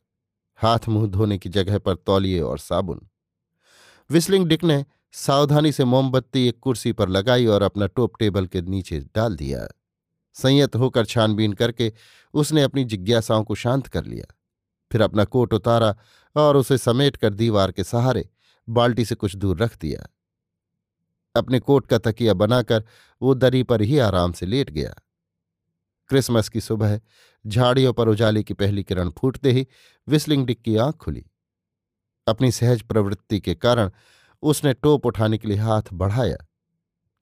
[0.57, 3.09] हाथ मुँह धोने की जगह पर तौलिए और साबुन।
[4.11, 8.63] विस्लिंग डिक ने सावधानी से मोमबत्ती एक कुर्सी पर लगाई और अपना टोप टेबल के
[8.63, 9.69] नीचे डाल दिया।
[10.35, 11.93] संयत होकर छानबीन करके
[12.35, 14.35] उसने अपनी जिज्ञासाओं को शांत कर लिया।
[14.93, 15.97] फिर अपना कोट उतारा
[16.37, 18.31] और उसे समेट कर दीवार के सहारे
[18.69, 20.14] बाल्टी से कुछ दूर रख दिया।
[21.37, 22.85] अपने कोट का तकिया बनाकर
[23.23, 24.95] वो दरी पर ही आराम से लेट गया।
[26.09, 27.01] क्रिसमस की सुबह,
[27.47, 29.67] झाड़ियों पर उजाले की पहली किरण फूटते ही
[30.09, 31.25] विस्लिंग डिक की आँख खुली।
[32.27, 33.91] अपनी सहज प्रवृत्ति के कारण
[34.43, 36.37] उसने टोप उठाने के लिए हाथ बढ़ाया।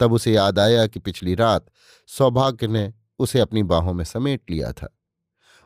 [0.00, 1.66] तब उसे याद आया कि पिछली रात
[2.06, 4.98] सौभाग्य ने उसे अपनी बाहों में समेट लिया था।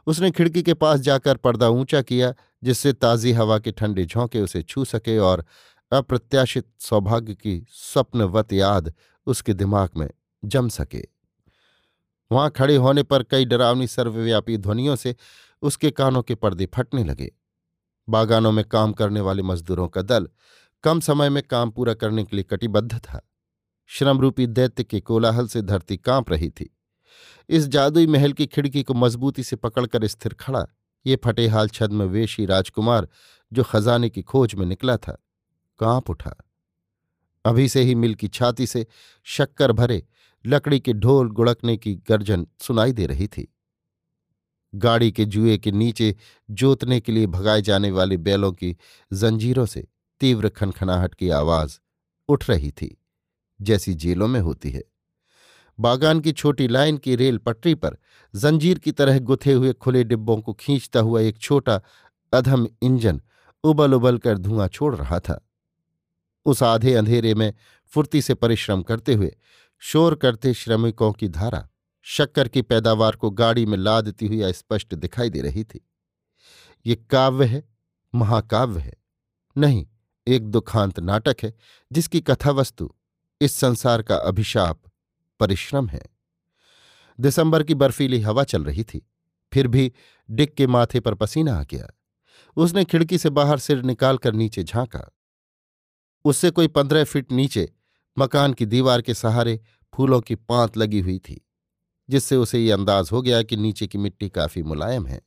[0.06, 2.34] उसने खिड़की के पास जाकर पर्दा ऊँचा किया,
[2.64, 5.44] जिससे ताज़ी हवा के ठंडे झोंके उसे छू सके और
[5.92, 8.94] अप्रत्याशित सौभाग्य की स्वप्नवत याद
[9.26, 10.10] उसके दिमाग में
[10.44, 11.04] जम सके।
[12.32, 15.16] वहाँ खड़े होने पर कई डरावनी सर्वव्यापी ध्वनियों से
[15.62, 17.32] उसके कानों के पर्दे फटने लगे।
[18.08, 20.28] बागानों में काम करने वाले मजदूरों का दल
[20.82, 23.28] कम समय में काम पूरा करने के लिए कटिबद्ध था।
[23.86, 26.76] श्रमरूपी दैत्य के कोलाहल से धरती काँप रही थी।
[27.48, 30.66] इस जादुई महल की खिड़की को मजबूती से पकड़कर स्थिर खड़ा,
[31.06, 33.08] ये फटेहाल छद्म वेशी राजकुमार
[33.52, 35.25] जो खजाने की खोज में निकला था।
[35.78, 36.34] काँप उठा।
[37.44, 38.86] अभी से ही मिल की छाती से
[39.26, 40.06] शक्कर भरे
[40.44, 43.52] लकड़ी के ढोल गुड़कने की गर्जन सुनाई दे रही थी।
[44.74, 46.14] गाड़ी के जुए के नीचे
[46.50, 48.76] जोतने के लिए भगाए जाने वाले बैलों की
[49.12, 49.86] जंजीरों से
[50.20, 51.78] तीव्र खनखनाहट की आवाज़
[52.28, 52.96] उठ रही थी,
[53.60, 54.82] जैसी जेलों में होती है।
[55.78, 57.96] बागान की छोटी लाइन की रेल पटरी पर
[58.34, 61.80] जंजीर की तरह गुथे हुए खुले डिब्बों को खींचता हुआ एक छोटा
[62.32, 63.20] अधम इंजन
[63.64, 65.45] उबल उबल कर धुआँ छोड़ रहा था।
[66.46, 67.52] उस आधे अंधेरे में
[67.92, 69.36] फुर्ती से परिश्रम करते हुए
[69.78, 71.68] शोर करते श्रमिकों की धारा
[72.02, 75.88] शक्कर की पैदावार को गाड़ी में लादती हुई स्पष्ट दिखाई दे रही थी।
[76.86, 77.68] ये काव्य है,
[78.14, 78.94] महाकाव्य है।
[79.56, 79.86] नहीं,
[80.26, 81.54] एक दुखांत नाटक है,
[81.92, 82.92] जिसकी कथा वस्तु
[83.40, 84.82] इस संसार का अभिशाप,
[85.40, 86.04] परिश्रम है।
[87.20, 89.06] दिसंबर की बर्फीली हवा चल रही थी,
[89.52, 89.92] फिर भी
[90.30, 91.88] डिक के माथे पर पसीना आ गया।
[92.56, 95.12] उसने खिड़की से बाहर सिर निकालकर नीचे झांका।
[96.26, 97.72] उससे कोई पंद्रह फीट नीचे
[98.18, 99.60] मकान की दीवार के सहारे
[99.94, 101.46] फूलों की पांत लगी हुई थी,
[102.10, 105.20] जिससे उसे ये अंदाज हो गया कि नीचे की मिट्टी काफ़ी मुलायम है।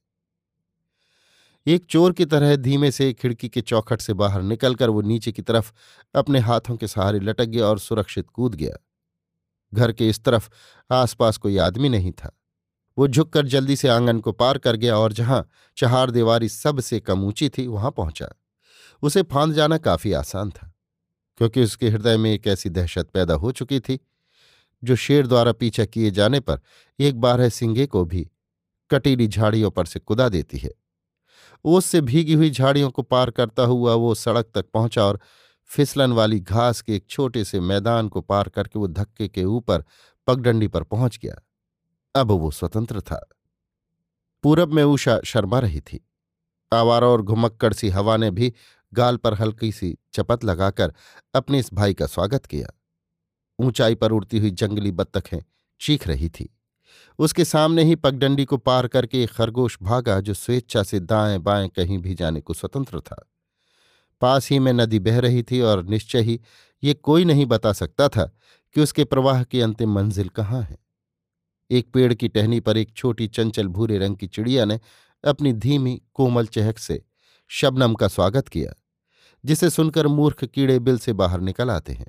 [1.67, 5.41] एक चोर की तरह धीमे से खिड़की के चौखट से बाहर निकलकर वो नीचे की
[5.41, 5.71] तरफ़
[6.15, 8.77] अपने हाथों के सहारे लटक गया और सुरक्षित कूद गया।
[9.73, 10.49] घर के इस तरफ़
[10.93, 12.39] आसपास कोई आदमी नहीं था।
[12.97, 17.23] वो झुककर जल्दी से आँगन को पार कर गया और जहाँ चहार दीवारी सबसे कम
[17.23, 18.29] ऊँची थी, वहाँ पहुँचा।
[19.01, 20.68] उसे फांद जाना काफ़ी आसान था।
[21.39, 23.99] क्योंकि उसके हृदय में एक ऐसी दहशत पैदा हो चुकी थी,
[24.83, 26.59] जो शेर द्वारा पीछा किए जाने पर
[26.99, 28.31] एक बारह सिंगे को भी
[28.91, 30.71] कटीली झाड़ियों पर से कुदा देती है।
[31.65, 35.19] ओस से भीगी हुई झाड़ियों को पार करता हुआ वो सड़क तक पहुँचा और
[35.65, 39.83] फिसलन वाली घास के एक छोटे से मैदान को पार करके वो धक्के के ऊपर
[40.27, 41.35] पगडंडी पर पहुँच गया।
[42.15, 43.29] अब वो स्वतंत्र था।
[44.43, 46.07] पूरब में उषा शर्मा रही थी।
[46.73, 48.53] आवारा और घुमक्कड़ सी हवा ने भी
[48.93, 50.93] गाल पर हल्की सी चपत लगाकर
[51.35, 52.67] अपने इस भाई का स्वागत किया।
[53.59, 55.43] ऊंचाई पर उड़ती हुई जंगली बत्तखें
[55.79, 56.55] चीख रही थी।
[57.19, 61.69] उसके सामने ही पगडंडी को पार करके एक खरगोश भागा जो स्वेच्छा से दाएँ बाएँ
[61.69, 63.29] कहीं भी जाने को स्वतंत्र था।
[64.21, 66.41] पास ही में नदी बह रही थी और निश्चय ही
[66.83, 68.31] ये कोई नहीं बता सकता था
[68.73, 70.77] कि उसके प्रवाह की अंतिम मंजिल कहाँ है।
[71.71, 74.79] एक पेड़ की टहनी पर एक छोटी चंचल भूरे रंग की चिड़िया ने
[75.25, 77.05] अपनी धीमी कोमल चहक से
[77.47, 78.78] शबनम का स्वागत किया।
[79.45, 82.07] जिसे सुनकर मूर्ख कीड़े बिल से बाहर निकल आते हैं।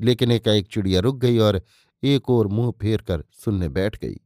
[0.00, 1.62] लेकिन एकाएक चिड़िया रुक गई और
[2.02, 4.16] एक और मुँह फेर कर सुनने बैठ गई।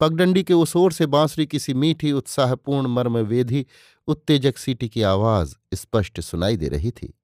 [0.00, 3.66] पगडंडी के उस ओर से बांसुरी किसी मीठी, उत्साहपूर्ण मर्म वेधी
[4.06, 7.14] उत्तेजक सीटी की आवाज़ स्पष्ट सुनाई दे रही थी।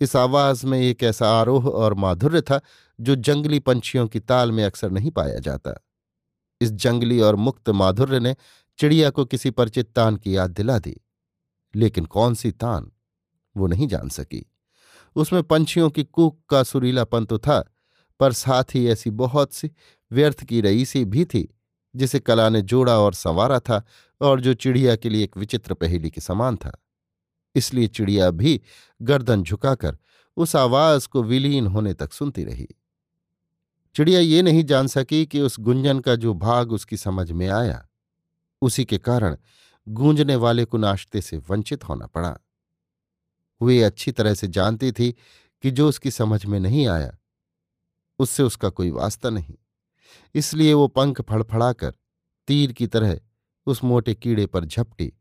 [0.00, 2.60] इस आवाज़ में एक ऐसा आरोह और माधुर्य था,
[3.00, 5.86] जो जंगली पंछियों की ताल में अक्सर नहीं पाया जाता।
[6.60, 8.36] इस जंगली और मुक्त माधुर्य ने
[8.78, 10.96] चिड़िया को किसी परिचित तान की याद दिला दी।
[11.74, 12.92] लेकिन कौन सी तान?
[13.56, 14.52] वो नहीं जान सकी।
[15.16, 17.72] उसमें पंछियों की कूक का सुरीलापन तो था,
[18.20, 19.70] पर साथ ही ऐसी बहुत सी
[20.12, 21.58] व्यर्थ की रईसी भी थी,
[21.96, 23.84] जिसे कला ने जोड़ा और संवारा था,
[24.20, 26.82] और जो चिड़िया के लिए एक विचित्र पहेली के समान था।
[27.54, 28.60] इसलिए चिड़िया भी
[29.02, 29.98] गर्दन झुकाकर
[30.36, 32.68] उस आवाज़ को विलीन होने तक सुनती रही।
[33.94, 37.88] चिड़िया ये नहीं जान सकी कि उस गुंजन का जो भाग उसकी समझ में आया,
[38.62, 39.36] उसी के कारण
[39.88, 42.38] गूंजने वाले को नाश्ते से वंचित होना पड़ा।
[43.62, 45.12] वे अच्छी तरह से जानती थी
[45.62, 47.16] कि जो उसकी समझ में नहीं आया,
[48.18, 49.54] उससे उसका कोई वास्ता नहीं।
[50.34, 51.94] इसलिए वो पंख फड़फड़ाकर
[52.48, 53.20] तीर की तरह
[53.66, 55.12] उस मोटे कीड़े पर झपटी,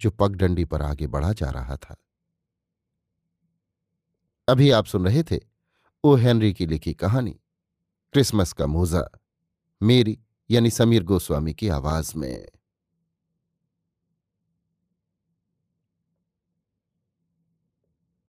[0.00, 1.96] जो पगडंडी पर आगे बढ़ा जा रहा था।
[4.48, 5.40] अभी आप सुन रहे थे
[6.04, 6.14] ओ.
[6.14, 7.40] हेनरी की लिखी कहानी,
[8.12, 9.08] क्रिसमस का मोजा,
[9.82, 10.18] मेरी
[10.50, 12.48] यानी समीर गोस्वामी की आवाज़ में।